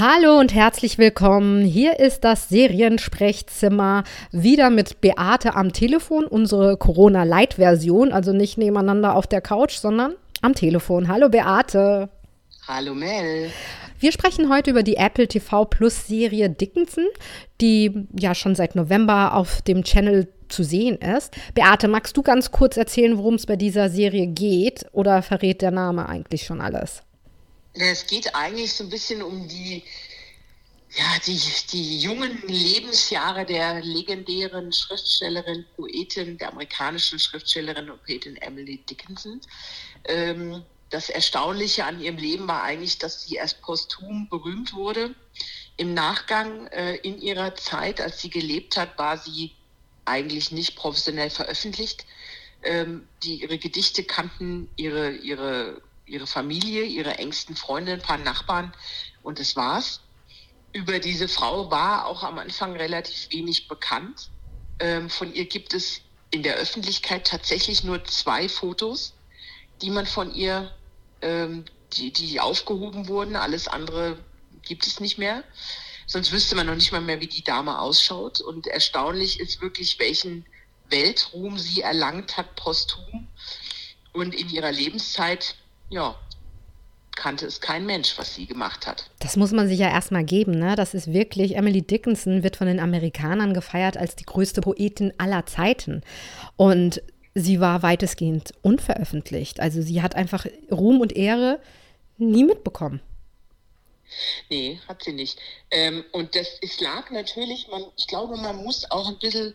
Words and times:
Hallo 0.00 0.38
und 0.38 0.54
herzlich 0.54 0.96
willkommen. 0.96 1.62
Hier 1.62 2.00
ist 2.00 2.24
das 2.24 2.48
Seriensprechzimmer 2.48 4.04
wieder 4.32 4.70
mit 4.70 5.02
Beate 5.02 5.54
am 5.56 5.74
Telefon, 5.74 6.24
unsere 6.24 6.78
Corona-Light-Version, 6.78 8.10
also 8.10 8.32
nicht 8.32 8.56
nebeneinander 8.56 9.14
auf 9.14 9.26
der 9.26 9.42
Couch, 9.42 9.74
sondern 9.74 10.14
am 10.40 10.54
Telefon. 10.54 11.08
Hallo 11.08 11.28
Beate. 11.28 12.08
Hallo 12.66 12.94
Mel. 12.94 13.50
Wir 13.98 14.10
sprechen 14.12 14.48
heute 14.48 14.70
über 14.70 14.82
die 14.82 14.96
Apple 14.96 15.28
TV 15.28 15.66
Plus 15.66 16.06
Serie 16.06 16.48
Dickinson, 16.48 17.04
die 17.60 18.08
ja 18.18 18.34
schon 18.34 18.54
seit 18.54 18.76
November 18.76 19.34
auf 19.34 19.60
dem 19.60 19.84
Channel 19.84 20.28
zu 20.48 20.62
sehen 20.62 20.96
ist. 20.96 21.36
Beate, 21.52 21.88
magst 21.88 22.16
du 22.16 22.22
ganz 22.22 22.50
kurz 22.50 22.78
erzählen, 22.78 23.18
worum 23.18 23.34
es 23.34 23.44
bei 23.44 23.56
dieser 23.56 23.90
Serie 23.90 24.28
geht 24.28 24.86
oder 24.92 25.20
verrät 25.20 25.60
der 25.60 25.72
Name 25.72 26.08
eigentlich 26.08 26.44
schon 26.44 26.62
alles? 26.62 27.02
Es 27.72 28.06
geht 28.06 28.34
eigentlich 28.34 28.72
so 28.72 28.84
ein 28.84 28.90
bisschen 28.90 29.22
um 29.22 29.46
die, 29.46 29.84
ja, 30.90 31.18
die, 31.24 31.40
die 31.72 32.00
jungen 32.00 32.42
Lebensjahre 32.46 33.46
der 33.46 33.80
legendären 33.82 34.72
Schriftstellerin, 34.72 35.64
Poetin, 35.76 36.36
der 36.38 36.48
amerikanischen 36.48 37.18
Schriftstellerin 37.18 37.90
und 37.90 38.04
Poetin 38.04 38.36
Emily 38.36 38.78
Dickinson. 38.78 39.40
Ähm, 40.04 40.64
das 40.90 41.08
Erstaunliche 41.08 41.84
an 41.84 42.00
ihrem 42.00 42.16
Leben 42.16 42.48
war 42.48 42.64
eigentlich, 42.64 42.98
dass 42.98 43.22
sie 43.22 43.36
erst 43.36 43.62
posthum 43.62 44.28
berühmt 44.28 44.74
wurde. 44.74 45.14
Im 45.76 45.94
Nachgang 45.94 46.66
äh, 46.68 46.96
in 46.96 47.20
ihrer 47.22 47.54
Zeit, 47.54 48.00
als 48.00 48.20
sie 48.20 48.30
gelebt 48.30 48.76
hat, 48.76 48.98
war 48.98 49.16
sie 49.16 49.52
eigentlich 50.04 50.50
nicht 50.50 50.74
professionell 50.74 51.30
veröffentlicht. 51.30 52.04
Ähm, 52.62 53.06
die, 53.22 53.42
ihre 53.42 53.58
Gedichte 53.58 54.02
kannten 54.02 54.68
ihre, 54.76 55.12
ihre, 55.12 55.80
ihre 56.10 56.26
Familie, 56.26 56.84
ihre 56.84 57.18
engsten 57.18 57.56
Freunde, 57.56 57.92
ein 57.92 58.02
paar 58.02 58.18
Nachbarn 58.18 58.72
und 59.22 59.38
das 59.38 59.56
war's. 59.56 60.00
Über 60.72 60.98
diese 60.98 61.28
Frau 61.28 61.70
war 61.70 62.06
auch 62.06 62.22
am 62.22 62.38
Anfang 62.38 62.76
relativ 62.76 63.30
wenig 63.32 63.68
bekannt. 63.68 64.30
Ähm, 64.78 65.10
von 65.10 65.34
ihr 65.34 65.46
gibt 65.46 65.74
es 65.74 66.00
in 66.30 66.42
der 66.42 66.56
Öffentlichkeit 66.56 67.26
tatsächlich 67.26 67.82
nur 67.82 68.04
zwei 68.04 68.48
Fotos, 68.48 69.14
die 69.82 69.90
man 69.90 70.06
von 70.06 70.32
ihr 70.34 70.72
ähm, 71.22 71.64
die, 71.94 72.12
die 72.12 72.40
aufgehoben 72.40 73.08
wurden. 73.08 73.36
Alles 73.36 73.68
andere 73.68 74.18
gibt 74.62 74.86
es 74.86 75.00
nicht 75.00 75.18
mehr. 75.18 75.44
Sonst 76.06 76.32
wüsste 76.32 76.56
man 76.56 76.66
noch 76.66 76.74
nicht 76.74 76.92
mal 76.92 77.00
mehr, 77.00 77.20
wie 77.20 77.26
die 77.26 77.44
Dame 77.44 77.78
ausschaut. 77.78 78.40
Und 78.40 78.66
erstaunlich 78.66 79.40
ist 79.40 79.60
wirklich, 79.60 79.98
welchen 79.98 80.46
Weltruhm 80.88 81.58
sie 81.58 81.82
erlangt 81.82 82.36
hat 82.36 82.56
posthum. 82.56 83.28
Und 84.12 84.34
in 84.34 84.48
ihrer 84.50 84.72
Lebenszeit, 84.72 85.54
ja, 85.90 86.16
kannte 87.14 87.46
es 87.46 87.60
kein 87.60 87.84
Mensch, 87.84 88.16
was 88.16 88.34
sie 88.34 88.46
gemacht 88.46 88.86
hat. 88.86 89.10
Das 89.18 89.36
muss 89.36 89.52
man 89.52 89.68
sich 89.68 89.78
ja 89.78 89.90
erstmal 89.90 90.24
geben, 90.24 90.58
ne? 90.58 90.74
Das 90.74 90.94
ist 90.94 91.12
wirklich, 91.12 91.56
Emily 91.56 91.82
Dickinson 91.82 92.42
wird 92.42 92.56
von 92.56 92.66
den 92.66 92.80
Amerikanern 92.80 93.52
gefeiert 93.52 93.96
als 93.96 94.16
die 94.16 94.24
größte 94.24 94.62
Poetin 94.62 95.12
aller 95.18 95.44
Zeiten. 95.46 96.02
Und 96.56 97.02
sie 97.34 97.60
war 97.60 97.82
weitestgehend 97.82 98.54
unveröffentlicht. 98.62 99.60
Also 99.60 99.82
sie 99.82 100.02
hat 100.02 100.14
einfach 100.14 100.46
Ruhm 100.70 101.00
und 101.00 101.14
Ehre 101.14 101.60
nie 102.16 102.44
mitbekommen. 102.44 103.00
Nee, 104.48 104.80
hat 104.88 105.04
sie 105.04 105.12
nicht. 105.12 105.38
Ähm, 105.70 106.04
und 106.12 106.34
das 106.34 106.58
es 106.62 106.80
lag 106.80 107.10
natürlich, 107.10 107.68
man, 107.68 107.84
ich 107.96 108.06
glaube, 108.06 108.36
man 108.36 108.56
muss 108.56 108.90
auch 108.90 109.08
ein 109.08 109.18
bisschen, 109.18 109.54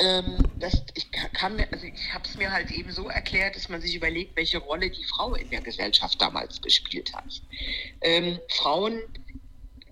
ähm, 0.00 0.38
das, 0.58 0.82
ich 0.94 1.10
kann 1.12 1.60
also 1.70 1.86
ich 1.86 2.12
habe 2.12 2.24
es 2.24 2.36
mir 2.36 2.50
halt 2.50 2.70
eben 2.70 2.90
so 2.90 3.08
erklärt, 3.08 3.54
dass 3.54 3.68
man 3.68 3.80
sich 3.80 3.94
überlegt, 3.94 4.34
welche 4.34 4.58
Rolle 4.58 4.90
die 4.90 5.04
Frau 5.04 5.34
in 5.34 5.50
der 5.50 5.60
Gesellschaft 5.60 6.20
damals 6.20 6.60
gespielt 6.62 7.12
hat. 7.14 7.42
Ähm, 8.00 8.40
Frauen 8.48 9.02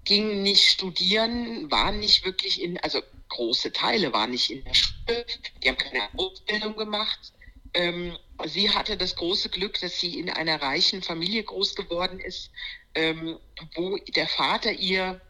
gingen 0.05 0.43
nicht 0.43 0.67
studieren, 0.67 1.71
waren 1.71 2.01
nicht 2.01 2.25
wirklich 2.25 2.63
in, 2.63 2.79
also 2.79 3.03
große 3.29 3.73
Teile 3.73 4.13
waren 4.15 4.31
nicht 4.31 4.51
in 4.51 4.65
der 4.65 4.75
Schule, 4.75 5.27
die 5.63 5.69
haben 5.69 5.77
keine 5.77 6.09
Ausbildung 6.17 6.77
gemacht. 6.77 7.35
Ähm, 7.75 8.17
sie 8.47 8.71
hatte 8.71 8.97
das 8.97 9.15
große 9.15 9.51
Glück, 9.51 9.79
dass 9.81 10.01
sie 10.01 10.19
in 10.19 10.31
einer 10.31 10.63
reichen 10.63 11.03
Familie 11.03 11.45
groß 11.45 11.75
geworden 11.75 12.19
ist, 12.19 12.51
ähm, 12.95 13.39
wo 13.75 13.99
der 13.99 14.27
Vater 14.27 14.73
ihr, 14.73 15.21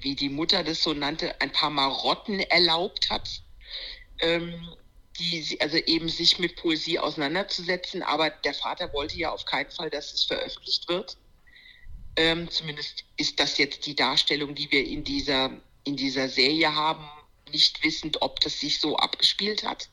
wie 0.00 0.16
die 0.16 0.28
Mutter 0.28 0.64
das 0.64 0.82
so 0.82 0.92
nannte, 0.92 1.40
ein 1.40 1.52
paar 1.52 1.70
Marotten 1.70 2.40
erlaubt 2.40 3.10
hat, 3.10 3.44
ähm, 4.20 4.54
die 5.18 5.60
also 5.60 5.76
eben 5.76 6.08
sich 6.08 6.38
mit 6.38 6.56
Poesie 6.56 6.98
auseinanderzusetzen. 6.98 8.02
Aber 8.02 8.30
der 8.30 8.54
Vater 8.54 8.92
wollte 8.92 9.16
ja 9.16 9.32
auf 9.32 9.44
keinen 9.44 9.70
Fall, 9.70 9.90
dass 9.90 10.12
es 10.12 10.24
veröffentlicht 10.24 10.88
wird. 10.88 11.16
Ähm, 12.16 12.48
zumindest 12.50 13.04
ist 13.16 13.40
das 13.40 13.58
jetzt 13.58 13.86
die 13.86 13.96
Darstellung, 13.96 14.54
die 14.54 14.70
wir 14.70 14.84
in 14.84 15.04
dieser, 15.04 15.50
in 15.84 15.96
dieser 15.96 16.28
Serie 16.28 16.74
haben, 16.74 17.08
nicht 17.50 17.82
wissend, 17.84 18.22
ob 18.22 18.40
das 18.40 18.60
sich 18.60 18.80
so 18.80 18.96
abgespielt 18.96 19.64
hat. 19.64 19.88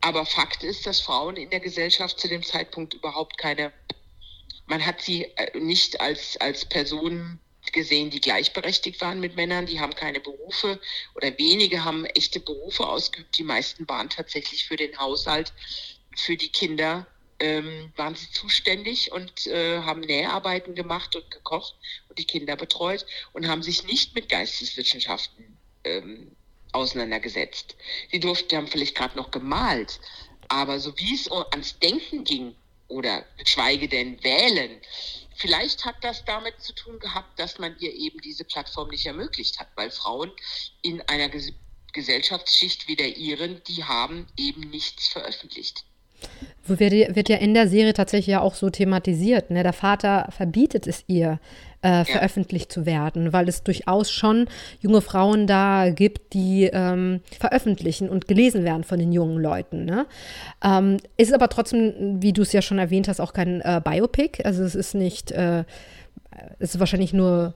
Aber 0.00 0.26
Fakt 0.26 0.64
ist, 0.64 0.86
dass 0.86 1.00
Frauen 1.00 1.36
in 1.36 1.50
der 1.50 1.60
Gesellschaft 1.60 2.18
zu 2.18 2.28
dem 2.28 2.42
Zeitpunkt 2.42 2.94
überhaupt 2.94 3.38
keine, 3.38 3.72
man 4.66 4.84
hat 4.84 5.00
sie 5.00 5.24
äh, 5.24 5.58
nicht 5.58 6.00
als, 6.00 6.36
als 6.38 6.64
Personen 6.64 7.40
gesehen, 7.70 8.10
die 8.10 8.20
gleichberechtigt 8.20 9.00
waren 9.00 9.20
mit 9.20 9.36
Männern. 9.36 9.66
Die 9.66 9.80
haben 9.80 9.94
keine 9.94 10.20
Berufe 10.20 10.80
oder 11.14 11.36
wenige 11.38 11.84
haben 11.84 12.04
echte 12.06 12.40
Berufe 12.40 12.86
ausgeübt. 12.86 13.36
Die 13.38 13.44
meisten 13.44 13.88
waren 13.88 14.10
tatsächlich 14.10 14.66
für 14.66 14.76
den 14.76 14.98
Haushalt, 14.98 15.52
für 16.16 16.36
die 16.36 16.48
Kinder 16.48 17.06
ähm, 17.42 17.92
waren 17.96 18.14
sie 18.14 18.30
zuständig 18.30 19.10
und 19.12 19.46
äh, 19.46 19.80
haben 19.80 20.00
Näharbeiten 20.00 20.74
gemacht 20.74 21.14
und 21.16 21.30
gekocht 21.30 21.74
und 22.08 22.18
die 22.18 22.24
Kinder 22.24 22.56
betreut 22.56 23.04
und 23.32 23.48
haben 23.48 23.62
sich 23.62 23.84
nicht 23.84 24.14
mit 24.14 24.28
Geisteswissenschaften 24.28 25.58
ähm, 25.84 26.36
auseinandergesetzt. 26.72 27.76
Sie 28.10 28.20
durften, 28.20 28.56
haben 28.56 28.68
vielleicht 28.68 28.94
gerade 28.94 29.16
noch 29.16 29.30
gemalt, 29.30 30.00
aber 30.48 30.78
so 30.78 30.96
wie 30.98 31.14
es 31.14 31.30
ans 31.30 31.78
Denken 31.80 32.24
ging 32.24 32.54
oder 32.92 33.24
schweige 33.44 33.88
denn 33.88 34.22
wählen, 34.22 34.70
vielleicht 35.36 35.84
hat 35.84 35.96
das 36.02 36.24
damit 36.24 36.60
zu 36.60 36.74
tun 36.74 36.98
gehabt, 36.98 37.38
dass 37.38 37.58
man 37.58 37.74
ihr 37.80 37.92
eben 37.94 38.20
diese 38.20 38.44
Plattform 38.44 38.88
nicht 38.88 39.06
ermöglicht 39.06 39.58
hat, 39.58 39.68
weil 39.74 39.90
Frauen 39.90 40.30
in 40.82 41.00
einer 41.02 41.28
Ges 41.28 41.52
Gesellschaftsschicht 41.92 42.88
wie 42.88 42.96
der 42.96 43.18
ihren, 43.18 43.62
die 43.64 43.84
haben 43.84 44.26
eben 44.38 44.62
nichts 44.70 45.08
veröffentlicht. 45.08 45.84
Wird, 46.64 46.80
wird 46.80 47.28
ja 47.28 47.36
in 47.36 47.52
der 47.52 47.68
Serie 47.68 47.92
tatsächlich 47.92 48.28
ja 48.28 48.40
auch 48.40 48.54
so 48.54 48.70
thematisiert. 48.70 49.50
Ne? 49.50 49.62
Der 49.62 49.74
Vater 49.74 50.28
verbietet 50.30 50.86
es 50.86 51.04
ihr, 51.06 51.38
äh, 51.82 52.04
veröffentlicht 52.04 52.72
zu 52.72 52.86
werden, 52.86 53.32
weil 53.32 53.48
es 53.48 53.62
durchaus 53.62 54.10
schon 54.10 54.48
junge 54.80 55.02
Frauen 55.02 55.46
da 55.46 55.90
gibt, 55.90 56.32
die 56.32 56.70
ähm, 56.72 57.20
veröffentlichen 57.38 58.08
und 58.08 58.28
gelesen 58.28 58.64
werden 58.64 58.84
von 58.84 58.98
den 58.98 59.12
jungen 59.12 59.40
Leuten. 59.42 59.84
Ne? 59.84 60.06
Ähm, 60.64 60.98
ist 61.16 61.34
aber 61.34 61.48
trotzdem, 61.48 62.22
wie 62.22 62.32
du 62.32 62.42
es 62.42 62.52
ja 62.52 62.62
schon 62.62 62.78
erwähnt 62.78 63.08
hast, 63.08 63.20
auch 63.20 63.32
kein 63.32 63.60
äh, 63.60 63.80
Biopic. 63.84 64.44
Also 64.44 64.62
es 64.62 64.74
ist 64.74 64.94
nicht, 64.94 65.32
äh, 65.32 65.64
es 66.58 66.74
ist 66.74 66.80
wahrscheinlich 66.80 67.12
nur 67.12 67.54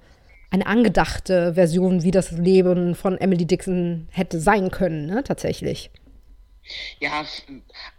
eine 0.51 0.67
angedachte 0.67 1.55
Version, 1.55 2.03
wie 2.03 2.11
das 2.11 2.33
Leben 2.33 2.95
von 2.95 3.19
Emily 3.19 3.47
Dixon 3.47 4.09
hätte 4.11 4.41
sein 4.41 4.71
können, 4.71 5.07
ne? 5.07 5.23
tatsächlich. 5.25 5.91
Ja, 6.99 7.25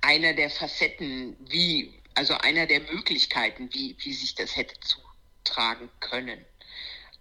einer 0.02 0.34
der 0.34 0.50
Facetten, 0.50 1.38
wie, 1.48 1.94
also 2.16 2.34
einer 2.34 2.66
der 2.66 2.82
Möglichkeiten, 2.82 3.70
wie, 3.72 3.96
wie 4.00 4.14
sich 4.14 4.36
das 4.36 4.56
hätte 4.58 4.78
zu 4.82 4.98
tragen 5.48 5.90
können. 6.00 6.40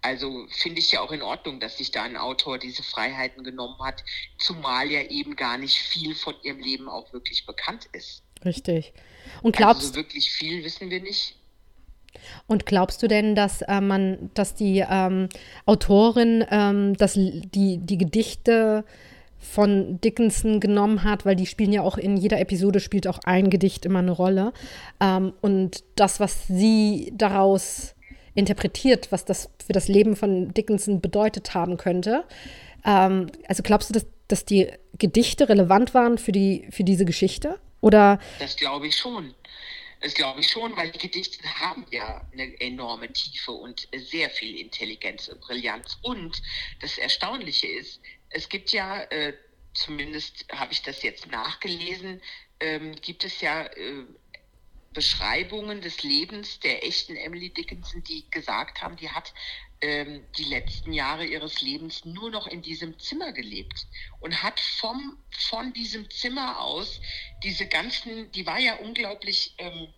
Also 0.01 0.45
finde 0.49 0.79
ich 0.79 0.91
ja 0.91 1.01
auch 1.01 1.11
in 1.11 1.21
Ordnung, 1.21 1.59
dass 1.59 1.77
sich 1.77 1.91
da 1.91 2.03
ein 2.03 2.17
Autor 2.17 2.59
diese 2.59 2.83
Freiheiten 2.83 3.43
genommen 3.43 3.79
hat, 3.79 4.03
zumal 4.37 4.89
ja 4.89 5.01
eben 5.01 5.35
gar 5.35 5.57
nicht 5.57 5.77
viel 5.77 6.13
von 6.15 6.35
ihrem 6.43 6.59
Leben 6.59 6.87
auch 6.87 7.11
wirklich 7.13 7.45
bekannt 7.45 7.89
ist. 7.93 8.21
Richtig. 8.45 8.93
Und 9.41 9.55
glaubst 9.55 9.81
also 9.81 9.95
wirklich 9.95 10.31
viel 10.31 10.63
wissen 10.63 10.89
wir 10.89 11.01
nicht. 11.01 11.35
Und 12.45 12.65
glaubst 12.65 13.01
du 13.03 13.07
denn, 13.07 13.35
dass 13.35 13.61
äh, 13.63 13.81
man, 13.81 14.29
dass 14.33 14.55
die 14.55 14.83
ähm, 14.87 15.29
Autorin 15.65 16.45
ähm, 16.49 16.95
dass 16.95 17.13
die, 17.15 17.79
die 17.79 17.97
Gedichte 17.97 18.85
von 19.39 20.01
Dickinson 20.01 20.59
genommen 20.59 21.03
hat, 21.03 21.25
weil 21.25 21.35
die 21.35 21.45
spielen 21.45 21.71
ja 21.71 21.81
auch 21.81 21.97
in 21.97 22.17
jeder 22.17 22.39
Episode 22.39 22.79
spielt 22.79 23.07
auch 23.07 23.19
ein 23.23 23.49
Gedicht 23.49 23.85
immer 23.85 23.99
eine 23.99 24.11
Rolle. 24.11 24.53
Ähm, 24.99 25.33
und 25.41 25.83
das, 25.95 26.19
was 26.19 26.47
sie 26.47 27.11
daraus 27.15 27.95
interpretiert, 28.37 29.11
was 29.11 29.25
das 29.25 29.49
für 29.65 29.73
das 29.73 29.87
Leben 29.87 30.15
von 30.15 30.53
Dickinson 30.53 31.01
bedeutet 31.01 31.53
haben 31.55 31.77
könnte. 31.77 32.23
Ähm, 32.85 33.31
also 33.47 33.63
glaubst 33.63 33.89
du, 33.89 33.93
dass, 33.93 34.05
dass 34.27 34.45
die 34.45 34.71
Gedichte 34.97 35.49
relevant 35.49 35.93
waren 35.93 36.17
für, 36.19 36.31
die, 36.31 36.67
für 36.69 36.83
diese 36.83 37.03
Geschichte? 37.03 37.59
Oder? 37.81 38.19
Das 38.39 38.55
glaube 38.55 38.87
ich 38.87 38.95
schon. 38.95 39.33
Das 40.01 40.13
glaube 40.13 40.41
ich 40.41 40.49
schon, 40.49 40.77
weil 40.77 40.91
die 40.91 40.99
Gedichte 40.99 41.43
haben 41.59 41.85
ja 41.89 42.21
eine 42.31 42.61
enorme 42.61 43.11
Tiefe 43.11 43.51
und 43.51 43.87
sehr 43.95 44.29
viel 44.29 44.59
Intelligenz 44.59 45.27
und 45.27 45.41
Brillanz. 45.41 45.97
Und 46.03 46.39
das 46.81 46.99
Erstaunliche 46.99 47.67
ist, 47.67 47.99
es 48.29 48.47
gibt 48.47 48.71
ja, 48.71 49.01
äh, 49.09 49.33
zumindest 49.73 50.45
habe 50.51 50.73
ich 50.73 50.83
das 50.83 51.01
jetzt 51.01 51.31
nachgelesen, 51.31 52.21
ähm, 52.59 52.95
gibt 53.01 53.23
es 53.25 53.41
ja 53.41 53.63
äh, 53.63 54.05
Beschreibungen 54.97 55.79
des 55.81 56.01
Lebens 56.01 56.59
der 56.59 56.83
echten 56.83 57.15
Emily 57.15 57.51
Dickinson, 57.51 58.03
die 58.03 58.27
gesagt 58.31 58.81
haben, 58.81 58.95
die 58.95 59.11
hat 59.11 59.31
ähm, 59.79 60.25
die 60.39 60.45
letzten 60.45 60.91
Jahre 60.91 61.23
ihres 61.23 61.61
Lebens 61.61 62.03
nur 62.03 62.31
noch 62.31 62.47
in 62.47 62.63
diesem 62.63 62.97
Zimmer 62.97 63.31
gelebt 63.31 63.85
und 64.21 64.41
hat 64.41 64.59
vom, 64.59 65.23
von 65.49 65.71
diesem 65.73 66.09
Zimmer 66.09 66.59
aus 66.61 66.99
diese 67.43 67.67
ganzen, 67.67 68.31
die 68.31 68.47
war 68.47 68.57
ja 68.57 68.77
unglaublich, 68.77 69.53
ähm, 69.59 69.93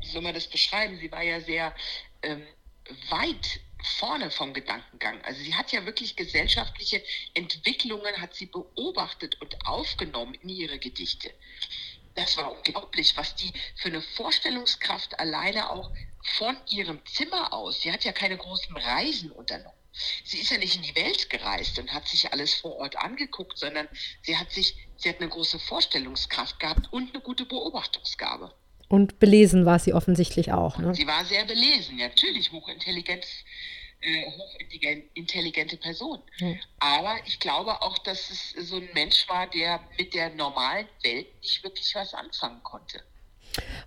wie 0.00 0.08
soll 0.08 0.22
man 0.22 0.34
das 0.34 0.48
beschreiben, 0.48 0.98
sie 0.98 1.12
war 1.12 1.22
ja 1.22 1.40
sehr 1.40 1.72
ähm, 2.22 2.44
weit 3.10 3.60
vorne 4.00 4.32
vom 4.32 4.52
Gedankengang. 4.52 5.22
Also 5.22 5.44
sie 5.44 5.54
hat 5.54 5.70
ja 5.70 5.86
wirklich 5.86 6.16
gesellschaftliche 6.16 7.04
Entwicklungen, 7.34 8.20
hat 8.20 8.34
sie 8.34 8.46
beobachtet 8.46 9.40
und 9.40 9.64
aufgenommen 9.64 10.34
in 10.34 10.48
ihre 10.48 10.80
Gedichte. 10.80 11.32
Das 12.14 12.36
war 12.36 12.52
unglaublich, 12.52 13.16
was 13.16 13.34
die 13.34 13.52
für 13.76 13.88
eine 13.88 14.00
Vorstellungskraft 14.00 15.18
alleine 15.18 15.70
auch 15.70 15.90
von 16.38 16.56
ihrem 16.68 17.04
Zimmer 17.06 17.52
aus, 17.52 17.82
sie 17.82 17.92
hat 17.92 18.04
ja 18.04 18.12
keine 18.12 18.36
großen 18.36 18.76
Reisen 18.76 19.30
unternommen. 19.30 19.76
Sie 20.24 20.38
ist 20.38 20.50
ja 20.50 20.58
nicht 20.58 20.74
in 20.74 20.82
die 20.82 20.96
Welt 20.96 21.30
gereist 21.30 21.78
und 21.78 21.92
hat 21.92 22.08
sich 22.08 22.32
alles 22.32 22.54
vor 22.54 22.76
Ort 22.78 22.96
angeguckt, 22.96 23.58
sondern 23.58 23.88
sie 24.22 24.36
hat 24.36 24.50
sich, 24.50 24.74
sie 24.96 25.08
hat 25.08 25.20
eine 25.20 25.28
große 25.28 25.58
Vorstellungskraft 25.60 26.58
gehabt 26.58 26.92
und 26.92 27.14
eine 27.14 27.22
gute 27.22 27.44
Beobachtungsgabe. 27.44 28.52
Und 28.88 29.18
belesen 29.18 29.66
war 29.66 29.78
sie 29.78 29.94
offensichtlich 29.94 30.52
auch. 30.52 30.78
Ne? 30.78 30.94
Sie 30.94 31.06
war 31.06 31.24
sehr 31.24 31.44
belesen, 31.44 31.96
natürlich 31.96 32.50
hochintelligent, 32.52 33.24
äh, 34.04 34.30
hochintelligente 34.30 35.76
Person. 35.76 36.20
Ja. 36.38 36.54
Aber 36.78 37.16
ich 37.26 37.40
glaube 37.40 37.80
auch, 37.82 37.98
dass 37.98 38.30
es 38.30 38.68
so 38.68 38.76
ein 38.76 38.88
Mensch 38.94 39.28
war, 39.28 39.46
der 39.48 39.80
mit 39.98 40.14
der 40.14 40.30
normalen 40.30 40.86
Welt 41.02 41.26
nicht 41.40 41.64
wirklich 41.64 41.94
was 41.94 42.14
anfangen 42.14 42.62
konnte. 42.62 43.00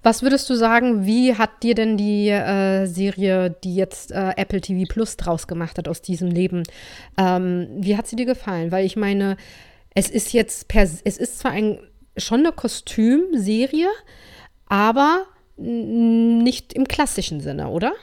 Was 0.01 0.23
würdest 0.23 0.49
du 0.49 0.55
sagen, 0.55 1.05
wie 1.05 1.35
hat 1.35 1.61
dir 1.61 1.75
denn 1.75 1.97
die 1.97 2.29
äh, 2.29 2.85
Serie, 2.85 3.49
die 3.63 3.75
jetzt 3.75 4.11
äh, 4.11 4.33
Apple 4.37 4.61
TV 4.61 4.91
Plus 4.91 5.17
draus 5.17 5.47
gemacht 5.47 5.77
hat 5.77 5.87
aus 5.87 6.01
diesem 6.01 6.31
Leben, 6.31 6.63
ähm, 7.17 7.67
wie 7.77 7.97
hat 7.97 8.07
sie 8.07 8.15
dir 8.15 8.25
gefallen? 8.25 8.71
Weil 8.71 8.85
ich 8.85 8.95
meine, 8.95 9.37
es 9.93 10.09
ist 10.09 10.33
jetzt 10.33 10.67
per, 10.67 10.83
es 10.83 11.01
ist 11.01 11.39
zwar 11.39 11.51
ein, 11.51 11.79
schon 12.15 12.39
eine 12.39 12.53
Kostümserie, 12.53 13.89
aber 14.67 15.25
nicht 15.57 16.73
im 16.73 16.87
klassischen 16.87 17.41
Sinne, 17.41 17.69
oder? 17.69 17.93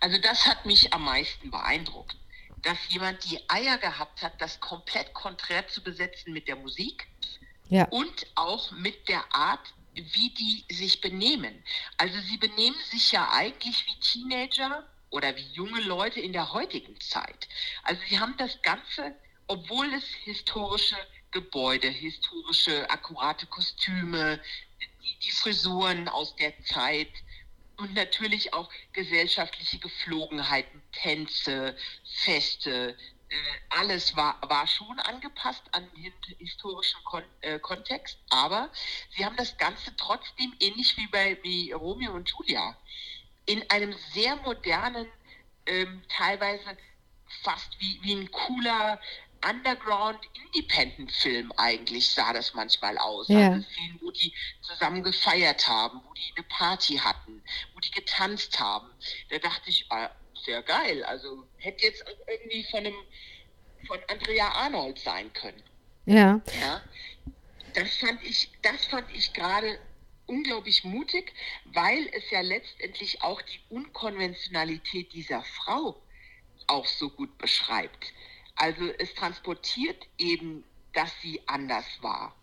Also 0.00 0.18
das 0.18 0.46
hat 0.46 0.64
mich 0.66 0.92
am 0.92 1.04
meisten 1.04 1.50
beeindruckt, 1.50 2.16
dass 2.62 2.78
jemand 2.88 3.24
die 3.30 3.38
Eier 3.48 3.78
gehabt 3.78 4.22
hat, 4.22 4.40
das 4.40 4.60
komplett 4.60 5.12
konträr 5.14 5.68
zu 5.68 5.82
besetzen 5.82 6.32
mit 6.32 6.48
der 6.48 6.56
Musik 6.56 7.06
ja. 7.68 7.84
und 7.88 8.26
auch 8.34 8.70
mit 8.72 9.08
der 9.08 9.22
Art, 9.34 9.74
wie 9.94 10.30
die 10.30 10.64
sich 10.74 11.00
benehmen. 11.00 11.62
Also 11.98 12.18
sie 12.20 12.36
benehmen 12.36 12.78
sich 12.90 13.12
ja 13.12 13.30
eigentlich 13.32 13.84
wie 13.86 14.00
Teenager 14.00 14.88
oder 15.10 15.36
wie 15.36 15.46
junge 15.52 15.80
Leute 15.80 16.20
in 16.20 16.32
der 16.32 16.52
heutigen 16.52 16.98
Zeit. 17.00 17.48
Also 17.82 18.00
sie 18.08 18.18
haben 18.18 18.36
das 18.38 18.60
Ganze, 18.62 19.14
obwohl 19.46 19.92
es 19.92 20.04
historische 20.24 20.96
Gebäude, 21.32 21.88
historische, 21.88 22.88
akkurate 22.90 23.46
Kostüme, 23.46 24.40
die, 24.80 25.18
die 25.22 25.30
Frisuren 25.30 26.08
aus 26.08 26.34
der 26.36 26.52
Zeit 26.64 27.10
und 27.80 27.94
natürlich 27.94 28.52
auch 28.54 28.70
gesellschaftliche 28.92 29.78
Geflogenheiten, 29.78 30.82
Tänze, 30.92 31.76
Feste, 32.24 32.96
äh, 33.30 33.36
alles 33.70 34.16
war, 34.16 34.38
war 34.48 34.66
schon 34.66 34.98
angepasst 35.00 35.62
an 35.72 35.88
den 35.94 36.12
historischen 36.38 37.02
Kon 37.04 37.22
äh, 37.40 37.58
Kontext, 37.58 38.18
aber 38.28 38.70
sie 39.16 39.24
haben 39.24 39.36
das 39.36 39.56
Ganze 39.56 39.94
trotzdem 39.96 40.54
ähnlich 40.60 40.96
wie 40.96 41.06
bei 41.06 41.38
wie 41.42 41.72
Romeo 41.72 42.12
und 42.12 42.28
Julia 42.28 42.76
in 43.46 43.68
einem 43.70 43.92
sehr 44.12 44.36
modernen, 44.36 45.06
ähm, 45.66 46.02
teilweise 46.08 46.76
fast 47.42 47.80
wie, 47.80 47.98
wie 48.02 48.14
ein 48.14 48.30
cooler 48.30 49.00
Underground-Independent-Film 49.48 51.52
eigentlich 51.56 52.10
sah 52.10 52.32
das 52.32 52.54
manchmal 52.54 52.98
aus. 52.98 53.28
Ja. 53.28 53.52
Also 53.52 53.68
Film, 53.68 54.00
wo 54.02 54.10
die 54.10 54.34
zusammen 54.62 55.02
gefeiert 55.02 55.68
haben, 55.68 56.00
wo 56.06 56.14
die 56.14 56.32
eine 56.36 56.46
Party 56.48 56.98
hatten, 56.98 57.42
wo 57.74 57.80
die 57.80 57.90
getanzt 57.90 58.60
haben. 58.60 58.88
Da 59.30 59.38
dachte 59.38 59.70
ich, 59.70 59.86
ah, 59.90 60.10
sehr 60.44 60.62
geil. 60.62 61.02
Also 61.04 61.44
hätte 61.58 61.84
jetzt 61.84 62.04
irgendwie 62.26 62.64
von 62.70 62.80
einem 62.80 62.94
von 63.86 63.98
Andrea 64.08 64.48
Arnold 64.48 64.98
sein 64.98 65.32
können. 65.32 65.62
Ja. 66.06 66.40
Ja. 66.60 66.82
Das 67.74 67.96
fand 67.96 68.22
ich, 68.24 68.50
das 68.62 68.84
fand 68.86 69.06
ich 69.14 69.32
gerade 69.32 69.78
unglaublich 70.26 70.84
mutig, 70.84 71.32
weil 71.64 72.08
es 72.12 72.30
ja 72.30 72.40
letztendlich 72.40 73.22
auch 73.22 73.40
die 73.42 73.60
Unkonventionalität 73.68 75.12
dieser 75.12 75.42
Frau 75.42 76.00
auch 76.66 76.86
so 76.86 77.10
gut 77.10 77.36
beschreibt. 77.38 78.12
Also 78.60 78.84
es 78.98 79.14
transportiert 79.14 80.06
eben, 80.18 80.64
dass 80.92 81.10
sie 81.22 81.40
anders 81.48 81.86
war 82.02 82.34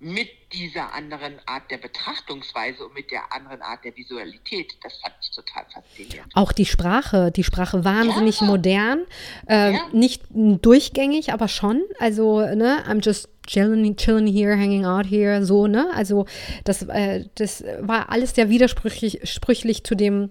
mit 0.00 0.28
dieser 0.52 0.94
anderen 0.94 1.34
Art 1.46 1.70
der 1.70 1.78
Betrachtungsweise 1.78 2.86
und 2.86 2.94
mit 2.94 3.10
der 3.10 3.32
anderen 3.32 3.60
Art 3.62 3.84
der 3.84 3.96
Visualität. 3.96 4.74
Das 4.82 4.96
fand 4.98 5.14
ich 5.20 5.30
total 5.32 5.64
faszinierend. 5.72 6.32
Auch 6.34 6.52
die 6.52 6.66
Sprache, 6.66 7.32
die 7.32 7.42
Sprache 7.42 7.84
wahnsinnig 7.84 8.40
ja. 8.40 8.46
modern, 8.46 9.00
äh, 9.48 9.72
ja. 9.72 9.80
nicht 9.92 10.22
durchgängig, 10.30 11.32
aber 11.32 11.48
schon. 11.48 11.82
Also, 11.98 12.40
ne, 12.40 12.84
I'm 12.88 13.04
just 13.04 13.28
chilling, 13.48 13.96
chilling 13.96 14.28
here, 14.28 14.56
hanging 14.56 14.86
out 14.86 15.06
here, 15.06 15.44
so, 15.44 15.66
ne? 15.66 15.90
Also, 15.94 16.26
das, 16.62 16.82
äh, 16.82 17.24
das 17.34 17.64
war 17.80 18.10
alles 18.10 18.36
sehr 18.36 18.50
widersprüchlich 18.50 19.28
sprüchlich 19.28 19.82
zu 19.82 19.96
dem, 19.96 20.30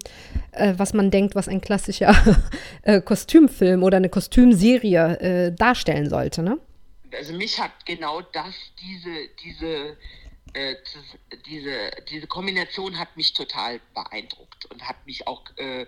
äh, 0.54 0.75
was 0.78 0.94
man 0.94 1.12
denkt, 1.12 1.36
was 1.36 1.50
ein 1.50 1.60
klassischer 1.60 2.16
äh, 2.84 3.02
Kostümfilm 3.02 3.84
oder 3.84 3.98
eine 3.98 4.10
Kostümserie 4.10 5.19
äh, 5.19 5.52
darstellen 5.52 6.10
sollte, 6.10 6.42
ne? 6.42 6.58
Also 7.13 7.33
mich 7.33 7.59
hat 7.59 7.86
genau 7.86 8.21
das, 8.21 8.56
diese, 8.81 9.27
diese, 9.44 9.98
äh, 10.54 10.75
diese, 11.45 11.92
diese 12.09 12.27
Kombination 12.27 12.98
hat 12.98 13.15
mich 13.18 13.33
total 13.33 13.80
beeindruckt 13.94 14.65
und 14.65 14.88
hat 14.88 15.06
mich 15.06 15.27
auch 15.27 15.44
äh, 15.57 15.86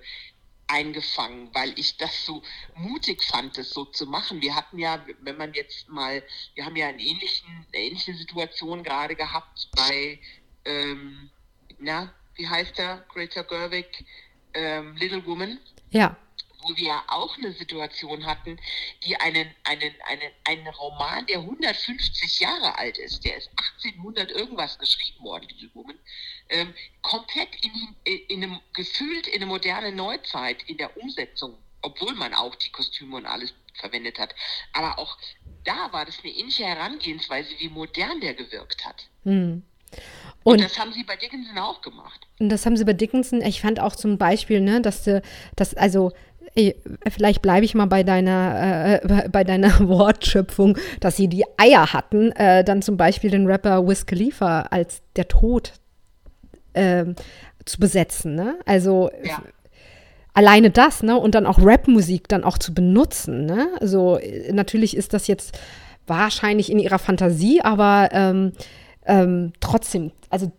eingefangen, 0.67 1.49
weil 1.53 1.77
ich 1.79 1.97
das 1.97 2.25
so 2.25 2.43
mutig 2.75 3.23
fand, 3.23 3.57
das 3.57 3.71
so 3.71 3.85
zu 3.85 4.05
machen. 4.05 4.41
Wir 4.41 4.55
hatten 4.55 4.77
ja, 4.77 5.03
wenn 5.21 5.37
man 5.37 5.53
jetzt 5.53 5.89
mal, 5.89 6.23
wir 6.53 6.65
haben 6.65 6.75
ja 6.75 6.87
eine, 6.87 7.01
ähnlichen, 7.01 7.65
eine 7.73 7.83
ähnliche 7.83 8.13
Situation 8.13 8.83
gerade 8.83 9.15
gehabt 9.15 9.69
bei, 9.75 10.19
ähm, 10.65 11.31
na, 11.79 12.13
wie 12.35 12.47
heißt 12.47 12.77
der, 12.77 13.03
Greta 13.09 13.41
Gerwig, 13.41 14.05
ähm, 14.53 14.95
Little 14.95 15.25
Woman. 15.25 15.59
Ja 15.89 16.15
wir 16.77 17.01
auch 17.07 17.37
eine 17.37 17.53
Situation 17.53 18.25
hatten, 18.25 18.59
die 19.03 19.15
einen, 19.17 19.53
einen, 19.63 19.93
einen, 20.07 20.31
einen 20.45 20.67
Roman, 20.67 21.25
der 21.27 21.39
150 21.39 22.39
Jahre 22.39 22.77
alt 22.77 22.97
ist, 22.97 23.23
der 23.25 23.37
ist 23.37 23.49
1800 23.81 24.31
irgendwas 24.31 24.77
geschrieben 24.77 25.23
worden, 25.23 25.47
diese 25.49 25.73
Woman, 25.75 25.97
ähm, 26.49 26.73
komplett 27.01 27.49
in, 27.63 28.21
in 28.27 28.43
einem, 28.43 28.59
gefühlt 28.73 29.27
in 29.27 29.35
eine 29.35 29.45
moderne 29.45 29.91
Neuzeit 29.91 30.63
in 30.63 30.77
der 30.77 30.95
Umsetzung, 30.97 31.57
obwohl 31.81 32.13
man 32.15 32.33
auch 32.33 32.55
die 32.55 32.71
Kostüme 32.71 33.17
und 33.17 33.25
alles 33.25 33.53
verwendet 33.75 34.19
hat. 34.19 34.35
Aber 34.73 34.99
auch 34.99 35.17
da 35.63 35.91
war 35.91 36.05
das 36.05 36.19
eine 36.23 36.33
ähnliche 36.33 36.65
Herangehensweise, 36.65 37.51
wie 37.59 37.69
modern 37.69 38.21
der 38.21 38.33
gewirkt 38.33 38.85
hat. 38.85 39.07
Hm. 39.23 39.63
Und, 40.51 40.61
das 40.61 40.79
haben 40.79 40.93
sie 40.93 41.03
bei 41.03 41.15
Dickinson 41.15 41.57
auch 41.57 41.81
gemacht. 41.81 42.27
Und 42.39 42.49
das 42.49 42.65
haben 42.65 42.77
sie 42.77 42.85
bei 42.85 42.93
Dickinson, 42.93 43.41
ich 43.41 43.61
fand 43.61 43.79
auch 43.79 43.95
zum 43.95 44.17
Beispiel, 44.17 44.61
ne, 44.61 44.81
dass, 44.81 45.09
dass 45.55 45.73
also 45.75 46.11
ey, 46.55 46.75
vielleicht 47.09 47.41
bleibe 47.41 47.65
ich 47.65 47.75
mal 47.75 47.85
bei 47.85 48.03
deiner, 48.03 49.01
äh, 49.03 49.29
bei 49.29 49.43
deiner 49.43 49.79
Wortschöpfung, 49.87 50.77
dass 50.99 51.17
sie 51.17 51.27
die 51.27 51.45
Eier 51.57 51.93
hatten, 51.93 52.31
äh, 52.33 52.63
dann 52.63 52.81
zum 52.81 52.97
Beispiel 52.97 53.31
den 53.31 53.47
Rapper 53.47 53.87
Wiz 53.87 54.05
Khalifa 54.05 54.61
als 54.63 55.01
der 55.15 55.27
Tod 55.27 55.73
äh, 56.73 57.05
zu 57.65 57.79
besetzen. 57.79 58.35
Ne? 58.35 58.57
Also 58.65 59.09
ja. 59.23 59.41
alleine 60.33 60.69
das, 60.71 61.03
ne? 61.03 61.17
Und 61.17 61.35
dann 61.35 61.45
auch 61.45 61.59
Rapmusik 61.61 62.27
dann 62.27 62.43
auch 62.43 62.57
zu 62.57 62.73
benutzen. 62.73 63.45
Ne? 63.45 63.67
Also 63.79 64.19
natürlich 64.51 64.95
ist 64.97 65.13
das 65.13 65.27
jetzt 65.27 65.57
wahrscheinlich 66.07 66.71
in 66.71 66.79
ihrer 66.79 66.99
Fantasie, 66.99 67.61
aber 67.61 68.09
ähm, 68.11 68.53
ähm, 69.09 69.53
trotzdem, 69.59 70.11
also 70.29 70.51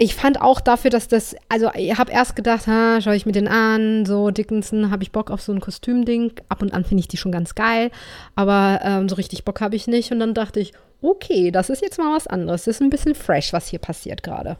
ich 0.00 0.14
fand 0.14 0.40
auch 0.40 0.60
dafür, 0.60 0.90
dass 0.90 1.08
das, 1.08 1.34
also 1.48 1.72
ich 1.74 1.98
habe 1.98 2.12
erst 2.12 2.36
gedacht, 2.36 2.68
ha, 2.68 3.00
schaue 3.00 3.16
ich 3.16 3.26
mir 3.26 3.32
den 3.32 3.48
an, 3.48 4.06
so 4.06 4.30
Dickinson, 4.30 4.92
habe 4.92 5.02
ich 5.02 5.10
Bock 5.10 5.30
auf 5.30 5.42
so 5.42 5.52
ein 5.52 5.60
Kostümding. 5.60 6.32
Ab 6.48 6.62
und 6.62 6.72
an 6.72 6.84
finde 6.84 7.00
ich 7.00 7.08
die 7.08 7.16
schon 7.16 7.32
ganz 7.32 7.56
geil, 7.56 7.90
aber 8.36 8.80
ähm, 8.84 9.08
so 9.08 9.16
richtig 9.16 9.44
Bock 9.44 9.60
habe 9.60 9.74
ich 9.74 9.88
nicht. 9.88 10.12
Und 10.12 10.20
dann 10.20 10.34
dachte 10.34 10.60
ich, 10.60 10.72
okay, 11.02 11.50
das 11.50 11.68
ist 11.68 11.82
jetzt 11.82 11.98
mal 11.98 12.14
was 12.14 12.28
anderes. 12.28 12.64
Das 12.64 12.76
ist 12.76 12.80
ein 12.80 12.90
bisschen 12.90 13.16
fresh, 13.16 13.52
was 13.52 13.68
hier 13.68 13.80
passiert 13.80 14.22
gerade. 14.22 14.56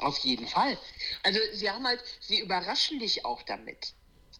Auf 0.00 0.16
jeden 0.18 0.46
Fall. 0.46 0.78
Also 1.22 1.38
sie 1.52 1.68
haben 1.68 1.86
halt, 1.86 2.00
sie 2.20 2.40
überraschen 2.40 3.00
dich 3.00 3.26
auch 3.26 3.42
damit. 3.42 3.92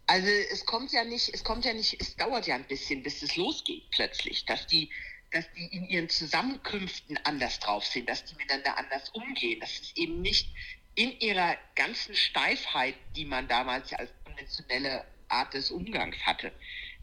Also 0.06 0.28
es 0.50 0.64
kommt 0.64 0.92
ja 0.92 1.04
nicht, 1.04 1.34
es 1.34 1.44
kommt 1.44 1.66
ja 1.66 1.74
nicht, 1.74 2.00
es 2.00 2.16
dauert 2.16 2.46
ja 2.46 2.54
ein 2.54 2.64
bisschen, 2.64 3.02
bis 3.02 3.22
es 3.22 3.36
losgeht 3.36 3.82
plötzlich, 3.90 4.46
dass 4.46 4.66
die 4.66 4.88
dass 5.30 5.50
die 5.52 5.66
in 5.66 5.88
ihren 5.88 6.08
Zusammenkünften 6.08 7.18
anders 7.24 7.60
drauf 7.60 7.84
sind, 7.84 8.08
dass 8.08 8.24
die 8.24 8.34
miteinander 8.36 8.78
anders 8.78 9.10
umgehen, 9.10 9.60
dass 9.60 9.78
es 9.80 9.96
eben 9.96 10.22
nicht 10.22 10.48
in 10.94 11.18
ihrer 11.20 11.56
ganzen 11.74 12.14
Steifheit, 12.14 12.94
die 13.14 13.24
man 13.24 13.46
damals 13.46 13.92
als 13.92 14.10
konventionelle 14.24 15.04
Art 15.28 15.54
des 15.54 15.70
Umgangs 15.70 16.16
hatte, 16.24 16.52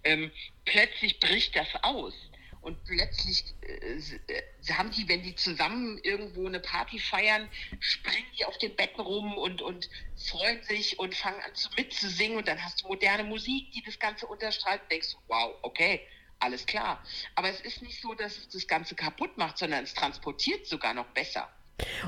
ähm, 0.04 0.32
plötzlich 0.66 1.20
bricht 1.20 1.56
das 1.56 1.68
aus. 1.84 2.14
Und 2.62 2.84
plötzlich 2.84 3.44
äh, 3.62 4.74
haben 4.74 4.90
die, 4.90 5.08
wenn 5.08 5.22
die 5.22 5.36
zusammen 5.36 6.00
irgendwo 6.02 6.48
eine 6.48 6.60
Party 6.60 6.98
feiern, 6.98 7.48
springen 7.80 8.26
die 8.40 8.46
auf 8.46 8.58
den 8.58 8.76
Betten 8.76 9.02
rum 9.02 9.38
und, 9.38 9.62
und 9.62 9.88
freuen 10.18 10.64
sich 10.64 10.98
und 10.98 11.14
fangen 11.14 11.40
an 11.42 11.54
zu 11.54 11.70
mitzusingen. 11.78 12.38
Und 12.38 12.48
dann 12.48 12.64
hast 12.64 12.82
du 12.82 12.88
moderne 12.88 13.24
Musik, 13.24 13.72
die 13.72 13.84
das 13.84 14.00
Ganze 14.00 14.26
unterstrahlt. 14.26 14.82
Und 14.82 14.92
denkst 14.92 15.12
du, 15.12 15.18
wow, 15.28 15.54
okay, 15.62 16.02
alles 16.40 16.66
klar. 16.66 17.04
Aber 17.36 17.50
es 17.50 17.62
ist 17.62 17.82
nicht 17.82 18.02
so, 18.02 18.14
dass 18.14 18.38
es 18.38 18.50
das 18.50 18.68
Ganze 18.68 18.96
kaputt 18.96 19.38
macht, 19.38 19.58
sondern 19.58 19.84
es 19.84 19.94
transportiert 19.94 20.68
sogar 20.68 20.94
noch 20.94 21.08
besser. 21.08 21.50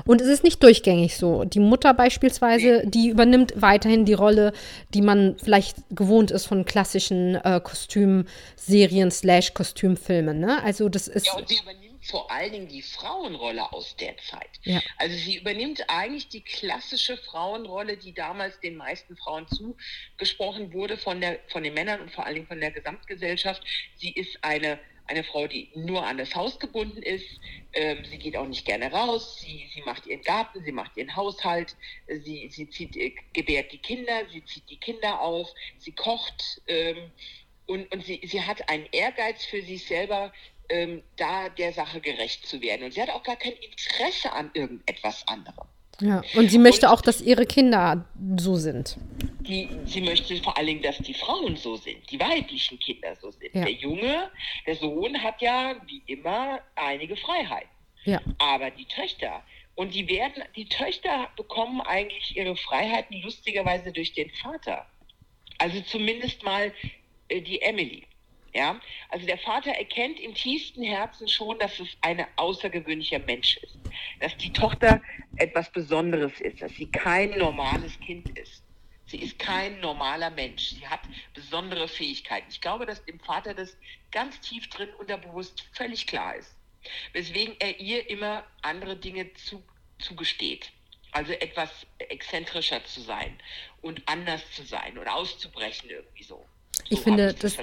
Und 0.04 0.20
es 0.20 0.28
ist 0.28 0.44
nicht 0.44 0.62
durchgängig 0.62 1.16
so. 1.16 1.44
Die 1.44 1.60
Mutter 1.60 1.92
beispielsweise, 1.94 2.86
die 2.86 3.08
übernimmt 3.08 3.52
weiterhin 3.56 4.04
die 4.04 4.14
Rolle, 4.14 4.52
die 4.94 5.02
man 5.02 5.36
vielleicht 5.38 5.76
gewohnt 5.90 6.30
ist 6.30 6.46
von 6.46 6.64
klassischen 6.64 7.34
äh, 7.36 7.60
Kostümserien 7.62 9.10
slash 9.10 9.52
Kostümfilmen. 9.54 10.40
Ne? 10.40 10.62
Also 10.62 10.88
das 10.88 11.08
ist. 11.08 11.26
Ja, 11.26 11.34
und 11.34 11.48
sie 11.48 11.58
übernimmt 11.58 11.88
vor 12.08 12.30
allen 12.30 12.52
Dingen 12.52 12.68
die 12.68 12.80
Frauenrolle 12.80 13.70
aus 13.72 13.94
der 13.96 14.16
Zeit. 14.18 14.48
Ja. 14.62 14.80
Also 14.96 15.16
sie 15.16 15.36
übernimmt 15.36 15.84
eigentlich 15.88 16.28
die 16.28 16.40
klassische 16.40 17.18
Frauenrolle, 17.18 17.98
die 17.98 18.14
damals 18.14 18.58
den 18.60 18.76
meisten 18.76 19.16
Frauen 19.16 19.46
zugesprochen 19.48 20.72
wurde 20.72 20.96
von, 20.96 21.20
der, 21.20 21.38
von 21.48 21.62
den 21.62 21.74
Männern 21.74 22.00
und 22.00 22.10
vor 22.10 22.24
allen 22.24 22.36
Dingen 22.36 22.46
von 22.46 22.60
der 22.60 22.70
Gesamtgesellschaft. 22.70 23.62
Sie 23.96 24.12
ist 24.12 24.38
eine 24.40 24.78
eine 25.08 25.24
Frau, 25.24 25.46
die 25.46 25.70
nur 25.74 26.06
an 26.06 26.18
das 26.18 26.34
Haus 26.34 26.58
gebunden 26.58 27.02
ist. 27.02 27.26
Ähm, 27.72 28.04
sie 28.04 28.18
geht 28.18 28.36
auch 28.36 28.46
nicht 28.46 28.64
gerne 28.64 28.92
raus. 28.92 29.40
Sie, 29.40 29.68
sie 29.74 29.82
macht 29.82 30.06
ihren 30.06 30.22
Garten, 30.22 30.62
sie 30.64 30.72
macht 30.72 30.96
ihren 30.96 31.14
Haushalt. 31.16 31.76
Sie, 32.06 32.48
sie 32.48 32.68
zieht, 32.70 32.96
äh, 32.96 33.14
gebärt 33.32 33.72
die 33.72 33.78
Kinder, 33.78 34.22
sie 34.30 34.44
zieht 34.44 34.68
die 34.70 34.78
Kinder 34.78 35.20
auf, 35.20 35.48
sie 35.78 35.92
kocht. 35.92 36.62
Ähm, 36.68 37.10
und 37.66 37.90
und 37.92 38.04
sie, 38.04 38.20
sie 38.24 38.42
hat 38.42 38.68
einen 38.68 38.86
Ehrgeiz 38.92 39.44
für 39.44 39.62
sich 39.62 39.86
selber, 39.86 40.32
ähm, 40.68 41.02
da 41.16 41.48
der 41.48 41.72
Sache 41.72 42.00
gerecht 42.00 42.46
zu 42.46 42.60
werden. 42.60 42.84
Und 42.84 42.92
sie 42.92 43.02
hat 43.02 43.10
auch 43.10 43.22
gar 43.22 43.36
kein 43.36 43.54
Interesse 43.54 44.32
an 44.32 44.50
irgendetwas 44.54 45.26
anderem. 45.26 45.66
Ja, 46.00 46.22
und 46.36 46.50
sie 46.50 46.58
möchte 46.58 46.86
und, 46.86 46.92
auch, 46.92 47.00
dass 47.00 47.20
ihre 47.20 47.44
Kinder 47.44 48.04
so 48.36 48.54
sind. 48.54 48.96
Die, 49.40 49.68
sie 49.84 50.00
möchte 50.00 50.36
vor 50.36 50.56
allen 50.56 50.66
Dingen, 50.66 50.82
dass 50.82 50.98
die 50.98 51.14
Frauen 51.14 51.56
so 51.56 51.76
sind, 51.76 51.98
die 52.10 52.20
weiblichen 52.20 52.78
Kinder 52.78 53.16
so 53.20 53.30
sind. 53.30 53.54
Ja. 53.54 53.64
Der 53.64 53.72
Junge, 53.72 54.30
der 54.66 54.76
Sohn 54.76 55.20
hat 55.22 55.40
ja 55.40 55.74
wie 55.86 56.02
immer 56.06 56.60
einige 56.76 57.16
Freiheiten. 57.16 57.70
Ja. 58.04 58.20
Aber 58.38 58.70
die 58.70 58.84
Töchter, 58.84 59.42
und 59.78 59.94
die 59.94 60.08
werden, 60.08 60.42
die 60.56 60.68
Töchter 60.68 61.28
bekommen 61.36 61.80
eigentlich 61.80 62.36
ihre 62.36 62.56
Freiheiten 62.56 63.20
lustigerweise 63.22 63.92
durch 63.92 64.12
den 64.12 64.28
Vater. 64.30 64.86
Also 65.58 65.80
zumindest 65.82 66.42
mal 66.42 66.72
äh, 67.28 67.40
die 67.40 67.62
Emily. 67.62 68.07
Ja, 68.54 68.80
also 69.10 69.26
der 69.26 69.38
Vater 69.38 69.70
erkennt 69.72 70.18
im 70.20 70.34
tiefsten 70.34 70.82
Herzen 70.82 71.28
schon, 71.28 71.58
dass 71.58 71.78
es 71.80 71.88
ein 72.00 72.26
außergewöhnlicher 72.36 73.18
Mensch 73.20 73.58
ist, 73.58 73.78
dass 74.20 74.36
die 74.38 74.52
Tochter 74.52 75.02
etwas 75.36 75.70
Besonderes 75.70 76.40
ist, 76.40 76.62
dass 76.62 76.72
sie 76.72 76.90
kein 76.90 77.30
normales 77.38 77.98
Kind 78.00 78.36
ist. 78.38 78.62
Sie 79.06 79.18
ist 79.18 79.38
kein 79.38 79.80
normaler 79.80 80.30
Mensch. 80.30 80.68
Sie 80.68 80.86
hat 80.86 81.00
besondere 81.32 81.88
Fähigkeiten. 81.88 82.46
Ich 82.50 82.60
glaube, 82.60 82.84
dass 82.84 83.04
dem 83.06 83.18
Vater 83.20 83.54
das 83.54 83.76
ganz 84.10 84.38
tief 84.40 84.68
drin 84.68 84.90
unterbewusst 84.98 85.66
völlig 85.72 86.06
klar 86.06 86.36
ist. 86.36 86.54
Weswegen 87.12 87.56
er 87.58 87.80
ihr 87.80 88.08
immer 88.10 88.44
andere 88.60 88.96
Dinge 88.96 89.32
zu, 89.34 89.62
zugesteht. 89.98 90.72
Also 91.12 91.32
etwas 91.32 91.86
exzentrischer 91.98 92.84
zu 92.84 93.00
sein 93.00 93.40
und 93.80 94.06
anders 94.06 94.42
zu 94.52 94.62
sein 94.62 94.98
und 94.98 95.08
auszubrechen 95.08 95.88
irgendwie 95.88 96.22
so. 96.22 96.44
Ich 96.90 97.00
finde, 97.00 97.34
das, 97.34 97.56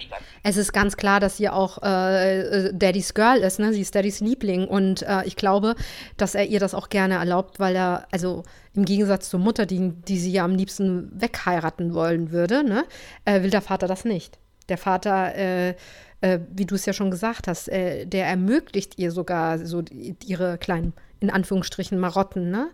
es 0.43 0.57
ist 0.57 0.73
ganz 0.73 0.97
klar, 0.97 1.19
dass 1.19 1.37
sie 1.37 1.49
auch 1.49 1.81
äh, 1.81 2.67
äh, 2.67 2.73
Daddys 2.73 3.13
Girl 3.13 3.37
ist, 3.37 3.59
ne? 3.59 3.73
Sie 3.73 3.81
ist 3.81 3.95
Daddys 3.95 4.19
Liebling. 4.19 4.67
Und 4.67 5.01
äh, 5.01 5.23
ich 5.25 5.35
glaube, 5.35 5.75
dass 6.17 6.35
er 6.35 6.45
ihr 6.45 6.59
das 6.59 6.73
auch 6.73 6.89
gerne 6.89 7.15
erlaubt, 7.15 7.59
weil 7.59 7.75
er, 7.75 8.07
also 8.11 8.43
im 8.73 8.85
Gegensatz 8.85 9.29
zur 9.29 9.39
Mutter, 9.39 9.65
die, 9.65 9.91
die 10.07 10.19
sie 10.19 10.31
ja 10.31 10.43
am 10.43 10.55
liebsten 10.55 11.11
wegheiraten 11.19 11.93
wollen 11.93 12.31
würde, 12.31 12.63
ne? 12.63 12.85
Äh, 13.25 13.41
will 13.41 13.49
der 13.49 13.61
Vater 13.61 13.87
das 13.87 14.05
nicht. 14.05 14.37
Der 14.69 14.77
Vater, 14.77 15.35
äh, 15.35 15.75
äh, 16.21 16.39
wie 16.51 16.65
du 16.65 16.75
es 16.75 16.85
ja 16.85 16.93
schon 16.93 17.11
gesagt 17.11 17.47
hast, 17.47 17.67
der 17.67 18.25
ermöglicht 18.25 18.97
ihr 18.97 19.11
sogar 19.11 19.59
so 19.59 19.83
ihre 20.25 20.57
kleinen, 20.57 20.93
in 21.19 21.29
Anführungsstrichen, 21.29 21.99
Marotten, 21.99 22.49
ne? 22.49 22.69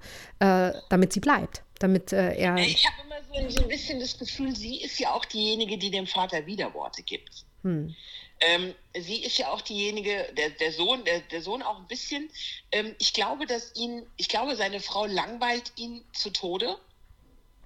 damit 0.89 1.11
sie 1.11 1.19
bleibt 1.19 1.63
damit 1.81 2.13
äh, 2.13 2.35
er. 2.35 2.55
Ich 2.57 2.85
habe 2.85 3.07
so, 3.33 3.49
so, 3.49 3.61
ein 3.63 3.67
bisschen 3.67 3.99
das 3.99 4.17
Gefühl, 4.17 4.55
sie 4.55 4.81
ist 4.81 4.99
ja 4.99 5.13
auch 5.13 5.25
diejenige, 5.25 5.77
die 5.77 5.91
dem 5.91 6.07
Vater 6.07 6.45
Widerworte 6.45 7.03
gibt. 7.03 7.45
Hm. 7.63 7.95
Ähm, 8.41 8.73
sie 8.97 9.23
ist 9.23 9.37
ja 9.37 9.51
auch 9.51 9.61
diejenige, 9.61 10.33
der, 10.35 10.49
der 10.49 10.71
Sohn, 10.71 11.03
der, 11.05 11.19
der 11.21 11.41
Sohn 11.41 11.61
auch 11.61 11.77
ein 11.77 11.87
bisschen. 11.87 12.29
Ähm, 12.71 12.95
ich 12.99 13.13
glaube, 13.13 13.45
dass 13.45 13.75
ihn, 13.75 14.05
ich 14.17 14.29
glaube, 14.29 14.55
seine 14.55 14.79
Frau 14.79 15.05
langweilt 15.05 15.71
ihn 15.75 16.03
zu 16.13 16.31
Tode, 16.31 16.77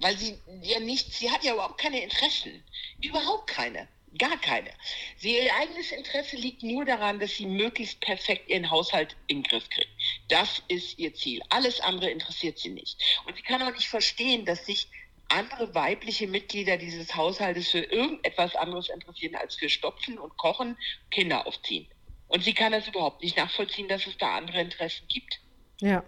weil 0.01 0.17
sie 0.17 0.37
ja 0.61 0.79
nicht, 0.79 1.13
sie 1.13 1.31
hat 1.31 1.43
ja 1.43 1.53
überhaupt 1.53 1.79
keine 1.79 2.03
Interessen. 2.03 2.63
Überhaupt 3.01 3.47
keine. 3.47 3.87
Gar 4.17 4.39
keine. 4.39 4.71
Sie, 5.17 5.35
ihr 5.35 5.53
eigenes 5.55 5.91
Interesse 5.91 6.37
liegt 6.37 6.63
nur 6.63 6.85
daran, 6.85 7.19
dass 7.19 7.31
sie 7.31 7.45
möglichst 7.45 7.99
perfekt 7.99 8.49
ihren 8.49 8.69
Haushalt 8.69 9.15
in 9.27 9.43
den 9.43 9.43
Griff 9.43 9.69
kriegt. 9.69 9.89
Das 10.29 10.61
ist 10.69 10.97
ihr 10.97 11.13
Ziel. 11.13 11.41
Alles 11.49 11.81
andere 11.81 12.09
interessiert 12.09 12.57
sie 12.57 12.69
nicht. 12.69 12.97
Und 13.25 13.35
sie 13.35 13.41
kann 13.41 13.61
auch 13.61 13.73
nicht 13.73 13.89
verstehen, 13.89 14.45
dass 14.45 14.65
sich 14.65 14.87
andere 15.29 15.73
weibliche 15.73 16.27
Mitglieder 16.27 16.77
dieses 16.77 17.15
Haushaltes 17.15 17.69
für 17.69 17.79
irgendetwas 17.79 18.55
anderes 18.55 18.89
interessieren 18.89 19.35
als 19.35 19.55
für 19.55 19.69
Stopfen 19.69 20.17
und 20.17 20.37
Kochen, 20.37 20.77
Kinder 21.11 21.47
aufziehen. 21.47 21.87
Und 22.27 22.43
sie 22.43 22.53
kann 22.53 22.71
das 22.71 22.87
überhaupt 22.87 23.21
nicht 23.21 23.37
nachvollziehen, 23.37 23.87
dass 23.87 24.07
es 24.07 24.17
da 24.17 24.37
andere 24.37 24.61
Interessen 24.61 25.07
gibt. 25.07 25.39
Ja. 25.81 26.03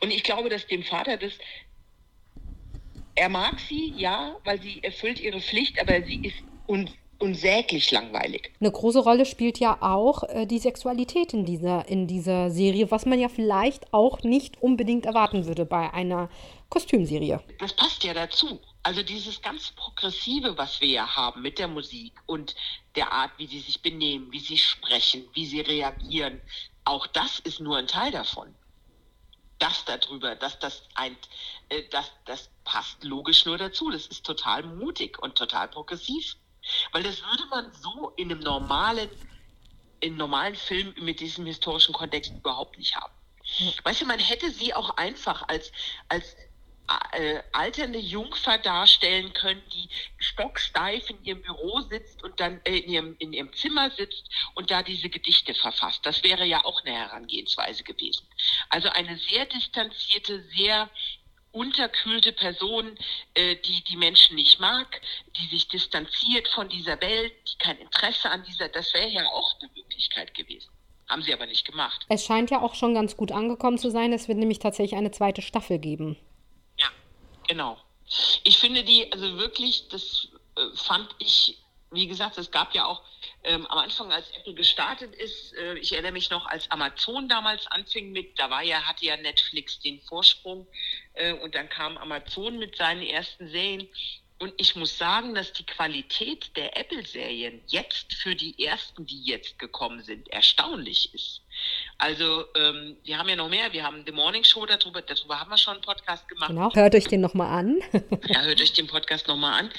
Und 0.00 0.10
ich 0.10 0.22
glaube, 0.22 0.48
dass 0.48 0.66
dem 0.66 0.82
Vater 0.82 1.16
das 1.16 1.32
er 3.14 3.28
mag 3.28 3.60
sie, 3.60 3.92
ja, 3.96 4.36
weil 4.44 4.60
sie 4.60 4.82
erfüllt 4.82 5.20
ihre 5.20 5.40
Pflicht, 5.40 5.80
aber 5.80 6.02
sie 6.02 6.26
ist 6.26 6.36
un 6.66 6.88
unsäglich 7.18 7.92
langweilig. 7.92 8.50
Eine 8.58 8.72
große 8.72 8.98
Rolle 8.98 9.26
spielt 9.26 9.60
ja 9.60 9.78
auch 9.80 10.24
äh, 10.24 10.44
die 10.44 10.58
Sexualität 10.58 11.32
in 11.32 11.44
dieser, 11.44 11.86
in 11.88 12.08
dieser 12.08 12.50
Serie, 12.50 12.90
was 12.90 13.06
man 13.06 13.20
ja 13.20 13.28
vielleicht 13.28 13.94
auch 13.94 14.24
nicht 14.24 14.60
unbedingt 14.60 15.06
erwarten 15.06 15.46
würde 15.46 15.64
bei 15.64 15.94
einer 15.94 16.30
Kostümserie. 16.72 17.38
Das 17.58 17.74
passt 17.74 18.02
ja 18.02 18.14
dazu. 18.14 18.58
Also 18.82 19.02
dieses 19.02 19.42
ganz 19.42 19.72
Progressive, 19.72 20.56
was 20.56 20.80
wir 20.80 20.88
ja 20.88 21.16
haben 21.16 21.42
mit 21.42 21.58
der 21.58 21.68
Musik 21.68 22.14
und 22.24 22.54
der 22.96 23.12
Art, 23.12 23.30
wie 23.36 23.46
sie 23.46 23.60
sich 23.60 23.82
benehmen, 23.82 24.32
wie 24.32 24.40
sie 24.40 24.56
sprechen, 24.56 25.28
wie 25.34 25.44
sie 25.44 25.60
reagieren, 25.60 26.40
auch 26.86 27.06
das 27.08 27.40
ist 27.40 27.60
nur 27.60 27.76
ein 27.76 27.88
Teil 27.88 28.10
davon. 28.10 28.54
Das 29.58 29.84
darüber, 29.84 30.34
dass 30.34 30.58
das 30.60 30.84
ein, 30.94 31.14
äh, 31.68 31.82
das, 31.90 32.10
das 32.24 32.48
passt 32.64 33.04
logisch 33.04 33.44
nur 33.44 33.58
dazu. 33.58 33.90
Das 33.90 34.06
ist 34.06 34.24
total 34.24 34.62
mutig 34.62 35.22
und 35.22 35.36
total 35.36 35.68
progressiv. 35.68 36.36
Weil 36.92 37.02
das 37.02 37.22
würde 37.22 37.44
man 37.50 37.70
so 37.74 38.14
in 38.16 38.30
einem 38.30 38.40
normalen, 38.40 39.10
in 40.00 40.16
normalen 40.16 40.56
Film 40.56 40.94
mit 41.02 41.20
diesem 41.20 41.44
historischen 41.44 41.92
Kontext 41.92 42.32
überhaupt 42.32 42.78
nicht 42.78 42.96
haben. 42.96 43.12
Weißt 43.82 44.00
du, 44.00 44.06
man 44.06 44.18
hätte 44.18 44.50
sie 44.50 44.72
auch 44.72 44.96
einfach 44.96 45.46
als, 45.48 45.70
als 46.08 46.34
äh, 47.12 47.42
alternde 47.52 47.98
Jungfer 47.98 48.58
darstellen 48.58 49.32
können, 49.32 49.62
die 49.72 49.88
stocksteif 50.18 51.08
in 51.10 51.24
ihrem 51.24 51.42
Büro 51.42 51.80
sitzt 51.80 52.22
und 52.22 52.38
dann 52.40 52.60
äh, 52.64 52.78
in, 52.78 52.90
ihrem, 52.90 53.16
in 53.18 53.32
ihrem 53.32 53.52
Zimmer 53.54 53.90
sitzt 53.90 54.28
und 54.54 54.70
da 54.70 54.82
diese 54.82 55.08
Gedichte 55.08 55.54
verfasst. 55.54 56.04
Das 56.04 56.22
wäre 56.22 56.44
ja 56.44 56.64
auch 56.64 56.84
eine 56.84 56.94
Herangehensweise 56.94 57.82
gewesen. 57.82 58.26
Also 58.68 58.88
eine 58.88 59.16
sehr 59.16 59.46
distanzierte, 59.46 60.42
sehr 60.56 60.90
unterkühlte 61.52 62.32
Person, 62.32 62.96
äh, 63.34 63.56
die 63.56 63.84
die 63.84 63.96
Menschen 63.96 64.36
nicht 64.36 64.58
mag, 64.58 65.00
die 65.36 65.46
sich 65.48 65.68
distanziert 65.68 66.48
von 66.48 66.68
dieser 66.68 67.00
Welt, 67.00 67.32
die 67.46 67.58
kein 67.58 67.78
Interesse 67.78 68.30
an 68.30 68.42
dieser, 68.44 68.68
das 68.68 68.92
wäre 68.94 69.08
ja 69.08 69.26
auch 69.26 69.54
eine 69.60 69.70
Möglichkeit 69.74 70.34
gewesen. 70.34 70.70
Haben 71.08 71.22
sie 71.22 71.32
aber 71.34 71.46
nicht 71.46 71.66
gemacht. 71.66 72.06
Es 72.08 72.24
scheint 72.24 72.50
ja 72.50 72.62
auch 72.62 72.74
schon 72.74 72.94
ganz 72.94 73.16
gut 73.16 73.32
angekommen 73.32 73.76
zu 73.76 73.90
sein. 73.90 74.12
Es 74.14 74.28
wird 74.28 74.38
nämlich 74.38 74.60
tatsächlich 74.60 74.96
eine 74.96 75.10
zweite 75.10 75.42
Staffel 75.42 75.78
geben. 75.78 76.16
Genau. 77.48 77.78
Ich 78.44 78.58
finde 78.58 78.84
die, 78.84 79.10
also 79.12 79.38
wirklich, 79.38 79.88
das 79.88 80.28
äh, 80.56 80.76
fand 80.76 81.08
ich, 81.18 81.58
wie 81.90 82.06
gesagt, 82.06 82.38
es 82.38 82.50
gab 82.50 82.74
ja 82.74 82.86
auch 82.86 83.02
ähm, 83.44 83.66
am 83.66 83.78
Anfang, 83.78 84.12
als 84.12 84.30
Apple 84.32 84.54
gestartet 84.54 85.14
ist, 85.14 85.54
äh, 85.54 85.74
ich 85.74 85.92
erinnere 85.92 86.12
mich 86.12 86.30
noch, 86.30 86.46
als 86.46 86.70
Amazon 86.70 87.28
damals 87.28 87.66
anfing 87.68 88.12
mit, 88.12 88.38
da 88.38 88.50
war 88.50 88.62
ja, 88.62 88.82
hatte 88.82 89.04
ja 89.04 89.16
Netflix 89.16 89.80
den 89.80 90.00
Vorsprung 90.02 90.66
äh, 91.14 91.32
und 91.32 91.54
dann 91.54 91.68
kam 91.68 91.96
Amazon 91.98 92.58
mit 92.58 92.76
seinen 92.76 93.02
ersten 93.02 93.48
Serien 93.48 93.88
Und 94.42 94.52
ich 94.56 94.74
muss 94.74 94.98
sagen, 94.98 95.36
dass 95.36 95.52
die 95.52 95.64
Qualität 95.64 96.56
der 96.56 96.76
Apple-Serien 96.76 97.62
jetzt 97.68 98.12
für 98.14 98.34
die 98.34 98.60
ersten, 98.64 99.06
die 99.06 99.22
jetzt 99.22 99.56
gekommen 99.60 100.02
sind, 100.02 100.28
erstaunlich 100.32 101.14
ist. 101.14 101.42
Also 101.96 102.46
ähm, 102.56 102.96
wir 103.04 103.18
haben 103.18 103.28
ja 103.28 103.36
noch 103.36 103.48
mehr. 103.48 103.72
Wir 103.72 103.84
haben 103.84 104.02
The 104.04 104.10
Morning 104.10 104.42
Show, 104.42 104.66
darüber, 104.66 105.00
darüber 105.00 105.38
haben 105.38 105.48
wir 105.48 105.58
schon 105.58 105.74
einen 105.74 105.82
Podcast 105.84 106.26
gemacht. 106.26 106.48
Genau, 106.48 106.74
hört 106.74 106.92
euch 106.96 107.06
den 107.06 107.20
nochmal 107.20 107.56
an. 107.56 107.82
ja, 108.26 108.42
hört 108.42 108.60
euch 108.60 108.72
den 108.72 108.88
Podcast 108.88 109.28
nochmal 109.28 109.60
an. 109.60 109.70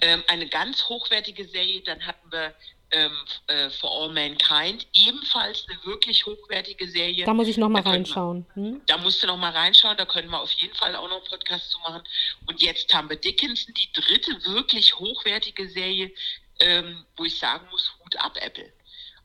Ähm, 0.00 0.22
eine 0.28 0.46
ganz 0.46 0.88
hochwertige 0.88 1.44
Serie. 1.44 1.80
Dann 1.80 2.06
hatten 2.06 2.30
wir 2.30 2.54
ähm, 2.94 3.12
äh, 3.48 3.70
For 3.70 3.90
All 3.90 4.08
Mankind, 4.10 4.86
ebenfalls 4.92 5.66
eine 5.68 5.84
wirklich 5.84 6.24
hochwertige 6.26 6.88
Serie. 6.88 7.24
Da 7.24 7.34
muss 7.34 7.48
ich 7.48 7.56
nochmal 7.56 7.82
reinschauen. 7.82 8.46
hm? 8.54 8.80
Da 8.86 8.96
musst 8.98 9.22
du 9.22 9.26
nochmal 9.26 9.52
reinschauen, 9.52 9.96
da 9.96 10.06
können 10.06 10.30
wir 10.30 10.40
auf 10.40 10.52
jeden 10.52 10.74
Fall 10.76 10.94
auch 10.94 11.08
noch 11.08 11.16
einen 11.16 11.28
Podcast 11.28 11.70
zu 11.72 11.78
machen. 11.80 12.02
Und 12.46 12.62
jetzt 12.62 12.92
haben 12.94 13.10
wir 13.10 13.16
Dickinson, 13.16 13.74
die 13.74 13.92
dritte 13.92 14.44
wirklich 14.46 14.96
hochwertige 14.98 15.68
Serie, 15.68 16.12
ähm, 16.60 17.04
wo 17.16 17.24
ich 17.24 17.36
sagen 17.38 17.66
muss, 17.70 17.92
Hut 18.04 18.16
ab, 18.16 18.38
Apple. 18.40 18.72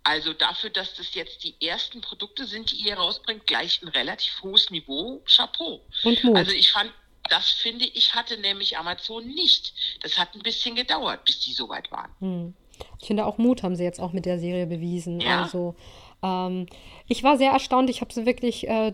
Also 0.03 0.33
dafür, 0.33 0.71
dass 0.71 0.95
das 0.95 1.13
jetzt 1.13 1.43
die 1.43 1.55
ersten 1.61 2.01
Produkte 2.01 2.45
sind, 2.45 2.71
die 2.71 2.77
ihr 2.77 2.95
rausbringt, 2.95 3.45
gleich 3.45 3.81
ein 3.83 3.89
relativ 3.89 4.41
hohes 4.41 4.71
Niveau, 4.71 5.21
Chapeau. 5.27 5.85
Und 6.03 6.23
Mut. 6.23 6.37
Also 6.37 6.51
ich 6.51 6.71
fand, 6.71 6.91
das 7.29 7.51
finde 7.51 7.85
ich, 7.85 8.15
hatte 8.15 8.37
nämlich 8.37 8.77
Amazon 8.77 9.27
nicht. 9.27 9.73
Das 10.01 10.17
hat 10.17 10.33
ein 10.33 10.41
bisschen 10.41 10.75
gedauert, 10.75 11.25
bis 11.25 11.41
die 11.41 11.53
soweit 11.53 11.91
waren. 11.91 12.15
Hm. 12.19 12.55
Ich 12.99 13.07
finde 13.07 13.25
auch 13.25 13.37
Mut 13.37 13.63
haben 13.63 13.75
sie 13.75 13.83
jetzt 13.83 13.99
auch 13.99 14.13
mit 14.13 14.25
der 14.25 14.39
Serie 14.39 14.67
bewiesen. 14.67 15.21
Ja. 15.21 15.43
Also 15.43 15.75
ähm, 16.23 16.65
ich 17.07 17.23
war 17.23 17.37
sehr 17.37 17.51
erstaunt. 17.51 17.89
Ich 17.89 18.01
habe 18.01 18.13
sie 18.13 18.25
wirklich 18.25 18.67
äh, 18.67 18.93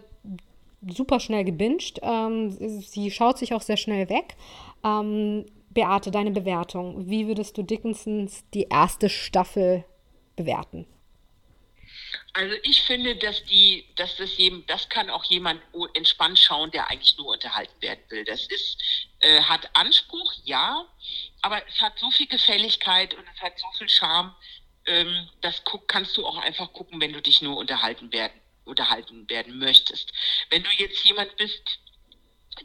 super 0.87 1.19
schnell 1.19 1.43
gebinged. 1.43 1.99
Ähm, 2.03 2.51
sie 2.81 3.11
schaut 3.11 3.37
sich 3.37 3.53
auch 3.53 3.61
sehr 3.61 3.77
schnell 3.77 4.09
weg. 4.09 4.35
Ähm, 4.83 5.45
Beate, 5.69 6.11
deine 6.11 6.31
Bewertung. 6.31 7.09
Wie 7.09 7.27
würdest 7.27 7.57
du 7.57 7.63
Dickinsons 7.63 8.45
die 8.53 8.67
erste 8.69 9.09
Staffel 9.09 9.83
bewerten? 10.35 10.87
Also 12.33 12.55
ich 12.63 12.81
finde, 12.81 13.15
dass 13.15 13.43
die, 13.45 13.85
dass 13.95 14.17
das 14.17 14.37
jedem, 14.37 14.65
das 14.67 14.89
kann 14.89 15.09
auch 15.09 15.23
jemand 15.25 15.61
entspannt 15.93 16.37
schauen, 16.37 16.69
der 16.71 16.89
eigentlich 16.89 17.17
nur 17.17 17.27
unterhalten 17.27 17.81
werden 17.81 18.01
will. 18.09 18.25
Das 18.25 18.45
ist, 18.47 18.77
äh, 19.19 19.41
hat 19.41 19.69
Anspruch, 19.73 20.33
ja, 20.43 20.85
aber 21.45 21.61
es 21.67 21.79
hat 21.79 21.99
so 21.99 22.09
viel 22.09 22.25
Gefälligkeit 22.25 23.13
und 23.13 23.23
es 23.35 23.39
hat 23.39 23.53
so 23.59 23.67
viel 23.77 23.87
Charme. 23.87 24.35
Ähm, 24.87 25.29
das 25.41 25.63
guck, 25.63 25.87
kannst 25.87 26.17
du 26.17 26.25
auch 26.25 26.37
einfach 26.37 26.73
gucken, 26.73 26.99
wenn 26.99 27.13
du 27.13 27.21
dich 27.21 27.43
nur 27.43 27.57
unterhalten 27.57 28.11
werden, 28.11 28.33
unterhalten 28.63 29.29
werden 29.29 29.59
möchtest. 29.59 30.11
Wenn 30.49 30.63
du 30.63 30.69
jetzt 30.77 31.05
jemand 31.05 31.35
bist, 31.37 31.61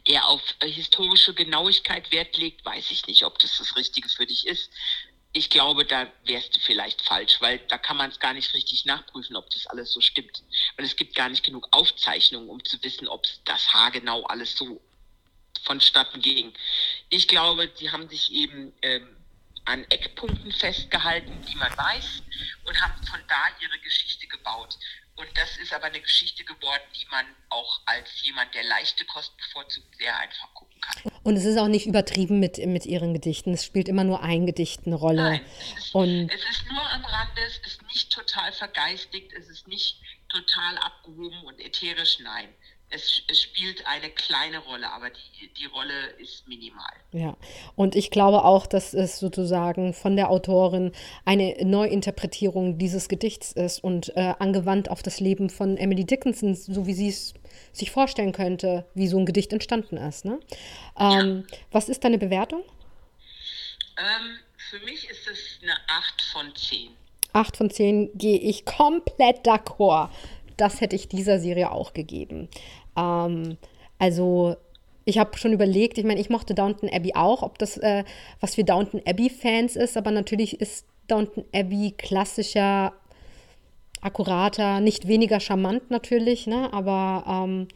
der 0.07 0.27
auf 0.27 0.41
historische 0.63 1.35
Genauigkeit 1.35 2.11
Wert 2.11 2.35
legt, 2.37 2.65
weiß 2.65 2.89
ich 2.89 3.05
nicht, 3.05 3.23
ob 3.23 3.37
das 3.37 3.59
das 3.59 3.75
Richtige 3.75 4.09
für 4.09 4.25
dich 4.25 4.47
ist 4.47 4.71
ich 5.33 5.49
glaube, 5.49 5.85
da 5.85 6.11
wärst 6.25 6.55
du 6.55 6.59
vielleicht 6.59 7.01
falsch, 7.01 7.39
weil 7.39 7.59
da 7.69 7.77
kann 7.77 7.95
man 7.95 8.09
es 8.09 8.19
gar 8.19 8.33
nicht 8.33 8.53
richtig 8.53 8.85
nachprüfen, 8.85 9.35
ob 9.35 9.49
das 9.51 9.65
alles 9.67 9.93
so 9.93 10.01
stimmt. 10.01 10.43
Weil 10.75 10.85
es 10.85 10.95
gibt 10.95 11.15
gar 11.15 11.29
nicht 11.29 11.45
genug 11.45 11.67
Aufzeichnungen, 11.71 12.49
um 12.49 12.63
zu 12.65 12.81
wissen, 12.83 13.07
ob 13.07 13.25
das 13.45 13.71
haargenau 13.71 14.23
alles 14.23 14.57
so 14.57 14.81
vonstatten 15.63 16.21
ging. 16.21 16.53
Ich 17.09 17.27
glaube, 17.27 17.71
sie 17.75 17.91
haben 17.91 18.09
sich 18.09 18.31
eben 18.31 18.73
ähm, 18.81 19.15
an 19.65 19.85
Eckpunkten 19.89 20.51
festgehalten, 20.51 21.31
die 21.47 21.55
man 21.55 21.75
weiß, 21.77 22.23
und 22.65 22.81
haben 22.81 23.05
von 23.05 23.19
da 23.27 23.47
ihre 23.61 23.79
Geschichte 23.79 24.27
gebaut. 24.27 24.77
Und 25.15 25.27
das 25.35 25.57
ist 25.57 25.73
aber 25.73 25.85
eine 25.85 26.01
Geschichte 26.01 26.43
geworden, 26.43 26.81
die 26.95 27.05
man 27.11 27.25
auch 27.49 27.81
als 27.85 28.09
jemand, 28.23 28.55
der 28.55 28.63
leichte 28.63 29.05
Kost 29.05 29.35
bevorzugt, 29.37 29.95
sehr 29.97 30.17
einfach 30.17 30.51
gucken 30.53 30.79
kann. 30.81 31.11
Und 31.23 31.35
es 31.35 31.45
ist 31.45 31.57
auch 31.57 31.67
nicht 31.67 31.85
übertrieben 31.85 32.39
mit, 32.39 32.57
mit 32.57 32.85
ihren 32.85 33.13
Gedichten. 33.13 33.53
Es 33.53 33.65
spielt 33.65 33.87
immer 33.87 34.03
nur 34.03 34.23
ein 34.23 34.47
Gedicht 34.47 34.87
eine 34.87 34.95
Rolle. 34.95 35.23
Nein, 35.23 35.45
es 35.59 35.85
ist, 35.85 35.95
Und 35.95 36.29
es 36.29 36.41
ist 36.49 36.65
nur 36.71 36.89
am 36.91 37.05
Rande, 37.05 37.41
es 37.45 37.57
ist 37.67 37.83
nicht 37.83 38.11
total 38.11 38.51
vergeistigt, 38.53 39.31
es 39.33 39.47
ist 39.47 39.67
nicht 39.67 39.99
total 40.29 40.77
abgehoben 40.79 41.43
und 41.43 41.59
ätherisch, 41.59 42.19
nein 42.19 42.49
es, 42.91 43.23
es, 43.27 43.41
spielt 43.41 43.85
eine 43.87 44.09
kleine 44.09 44.59
Rolle, 44.59 44.91
aber 44.91 45.09
die, 45.09 45.47
die 45.53 45.65
Rolle 45.65 46.07
ist 46.19 46.47
minimal. 46.47 46.91
Ja, 47.13 47.35
und 47.75 47.95
ich 47.95 48.11
glaube 48.11 48.43
auch, 48.43 48.67
dass 48.67 48.93
es 48.93 49.19
sozusagen 49.19 49.93
von 49.93 50.15
der 50.15 50.29
Autorin 50.29 50.91
eine 51.25 51.55
Neuinterpretierung 51.63 52.77
dieses 52.77 53.07
Gedichts 53.07 53.53
ist 53.53 53.83
und 53.83 54.15
äh, 54.15 54.33
angewandt 54.39 54.89
auf 54.89 55.01
das 55.01 55.19
Leben 55.19 55.49
von 55.49 55.77
Emily 55.77 56.05
Dickinson, 56.05 56.55
so 56.55 56.85
wie 56.85 56.93
sie 56.93 57.09
es 57.09 57.33
sich 57.71 57.91
vorstellen 57.91 58.33
könnte, 58.33 58.85
wie 58.93 59.07
so 59.07 59.17
ein 59.17 59.25
Gedicht 59.25 59.53
entstanden 59.53 59.97
ist. 59.97 60.25
Ne? 60.25 60.39
Ähm, 60.99 61.45
ja. 61.49 61.57
Was 61.71 61.89
ist 61.89 62.03
deine 62.03 62.17
Bewertung? 62.17 62.63
Ähm, 63.97 64.39
für 64.69 64.79
mich 64.79 65.09
ist 65.09 65.27
es 65.27 65.59
eine 65.61 65.73
8 65.87 66.21
von 66.33 66.55
10. 66.55 66.89
8 67.33 67.57
von 67.57 67.69
10 67.69 68.17
gehe 68.17 68.39
ich 68.39 68.65
komplett 68.65 69.45
d'accord. 69.45 70.09
Das 70.57 70.81
hätte 70.81 70.95
ich 70.95 71.07
dieser 71.07 71.39
Serie 71.39 71.71
auch 71.71 71.93
gegeben. 71.93 72.49
Ähm, 72.95 73.57
also 73.99 74.57
ich 75.05 75.17
habe 75.17 75.37
schon 75.37 75.53
überlegt, 75.53 75.97
ich 75.97 76.03
meine, 76.03 76.19
ich 76.19 76.29
mochte 76.29 76.53
Downton 76.53 76.89
Abbey 76.89 77.13
auch, 77.15 77.41
ob 77.41 77.57
das 77.57 77.77
äh, 77.77 78.03
was 78.39 78.55
für 78.55 78.63
Downton 78.63 79.01
Abbey-Fans 79.05 79.75
ist, 79.75 79.97
aber 79.97 80.11
natürlich 80.11 80.59
ist 80.59 80.85
Downton 81.07 81.45
Abbey 81.53 81.93
klassischer, 81.97 82.93
akkurater, 84.01 84.79
nicht 84.79 85.07
weniger 85.07 85.39
charmant 85.39 85.91
natürlich, 85.91 86.47
ne? 86.47 86.71
aber 86.71 87.23
ähm, 87.27 87.67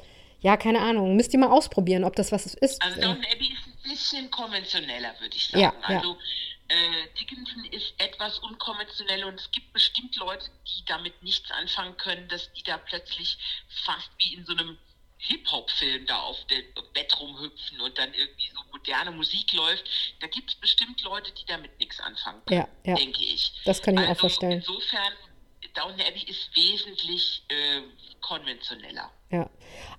ja, 0.42 0.58
keine 0.58 0.80
Ahnung, 0.80 1.16
müsst 1.16 1.34
ihr 1.34 1.40
mal 1.40 1.50
ausprobieren, 1.50 2.04
ob 2.04 2.16
das 2.16 2.32
was 2.32 2.46
ist. 2.46 2.82
Also 2.82 3.02
Downton 3.02 3.26
Abbey 3.32 3.52
ist 3.52 3.68
ein 3.68 3.90
bisschen 3.90 4.32
konventioneller, 4.32 5.14
würde 5.20 5.36
ich 5.36 5.48
sagen. 5.48 5.62
Ja, 5.62 5.74
also 5.82 6.12
ja. 6.12 6.18
Äh, 6.68 7.08
Dickinson 7.20 7.64
ist 7.66 7.94
etwas 8.00 8.40
unkonventionell 8.40 9.24
und 9.26 9.40
es 9.40 9.52
gibt 9.52 9.72
bestimmt 9.72 10.16
Leute, 10.16 10.50
die 10.68 10.86
damit 10.86 11.22
nichts 11.22 11.52
anfangen 11.52 11.96
können, 11.98 12.28
dass 12.28 12.52
die 12.54 12.64
da 12.64 12.78
plötzlich 12.78 13.38
fast 13.86 14.10
wie 14.18 14.34
in 14.34 14.46
so 14.46 14.54
einem 14.54 14.76
Hip-Hop-Film 15.18 16.06
da 16.06 16.22
auf 16.22 16.38
dem 16.46 16.64
Bett 16.94 17.20
rumhüpfen 17.20 17.82
und 17.82 17.98
dann 17.98 18.14
irgendwie 18.14 18.52
so 18.54 18.62
moderne 18.72 19.12
Musik 19.12 19.54
läuft. 19.54 19.84
Da 20.20 20.28
gibt 20.28 20.52
es 20.52 20.56
bestimmt 20.56 21.02
Leute, 21.02 21.32
die 21.32 21.46
damit 21.46 21.78
nichts 21.80 22.00
anfangen 22.00 22.42
können, 22.46 22.62
ja, 22.62 22.92
ja. 22.92 22.96
denke 22.96 23.24
ich. 23.24 23.54
Das 23.66 23.82
kann 23.82 23.96
ich 23.96 24.02
also 24.02 24.12
auch 24.12 24.20
vorstellen. 24.20 24.52
Insofern, 24.54 25.14
Downton 25.74 26.02
Abbey 26.02 26.24
ist 26.30 26.56
wesentlich 26.56 27.44
äh, 27.50 27.82
konventioneller. 28.22 29.12
Ja, 29.32 29.50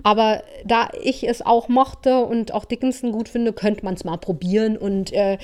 aber 0.03 0.43
da 0.65 0.91
ich 1.03 1.25
es 1.25 1.43
auch 1.43 1.69
mochte 1.69 2.25
und 2.25 2.53
auch 2.53 2.65
Dickinson 2.65 3.13
gut 3.13 3.29
finde, 3.29 3.53
könnte 3.53 3.85
man 3.85 3.95
es 3.95 4.05
mal 4.05 4.17
probieren 4.17 4.77
und 4.79 5.13
äh, 5.13 5.39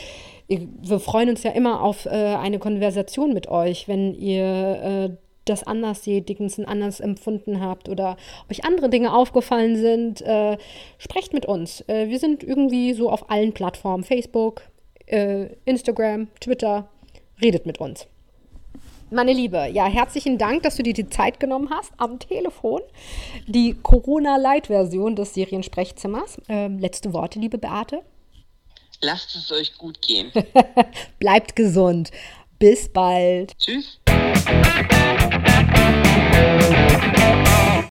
wir 0.48 1.00
freuen 1.00 1.30
uns 1.30 1.42
ja 1.42 1.50
immer 1.52 1.80
auf 1.80 2.06
äh, 2.06 2.10
eine 2.10 2.58
Konversation 2.58 3.32
mit 3.32 3.48
euch, 3.48 3.88
wenn 3.88 4.14
ihr 4.14 5.10
äh, 5.10 5.16
das 5.44 5.64
anders 5.64 6.04
seht, 6.04 6.28
Dickinson 6.28 6.64
anders 6.64 7.00
empfunden 7.00 7.60
habt 7.60 7.88
oder 7.88 8.16
euch 8.50 8.64
andere 8.64 8.88
Dinge 8.88 9.14
aufgefallen 9.14 9.76
sind, 9.76 10.22
äh, 10.22 10.56
sprecht 10.98 11.32
mit 11.32 11.46
uns. 11.46 11.82
Äh, 11.88 12.08
wir 12.08 12.18
sind 12.18 12.42
irgendwie 12.42 12.94
so 12.94 13.10
auf 13.10 13.30
allen 13.30 13.52
Plattformen, 13.52 14.04
Facebook, 14.04 14.62
äh, 15.06 15.46
Instagram, 15.64 16.28
Twitter, 16.40 16.88
redet 17.40 17.66
mit 17.66 17.78
uns. 17.78 18.06
Meine 19.10 19.34
Liebe, 19.34 19.68
ja, 19.70 19.84
herzlichen 19.84 20.38
Dank, 20.38 20.62
dass 20.62 20.76
du 20.76 20.82
dir 20.82 20.94
die 20.94 21.10
Zeit 21.10 21.38
genommen 21.38 21.68
hast 21.68 21.92
am 21.98 22.18
Telefon. 22.18 22.80
Die 23.46 23.74
Corona-Light-Version 23.74 25.16
des 25.16 25.34
Seriensprechzimmers. 25.34 26.40
Ähm, 26.48 26.78
letzte 26.78 27.12
Worte, 27.12 27.38
liebe 27.38 27.58
Beate. 27.58 28.02
Lasst 29.02 29.36
es 29.36 29.52
euch 29.52 29.76
gut 29.76 30.00
gehen. 30.00 30.32
Bleibt 31.18 31.56
gesund. 31.56 32.10
Bis 32.58 32.88
bald. 32.88 33.52
Tschüss. 33.58 33.98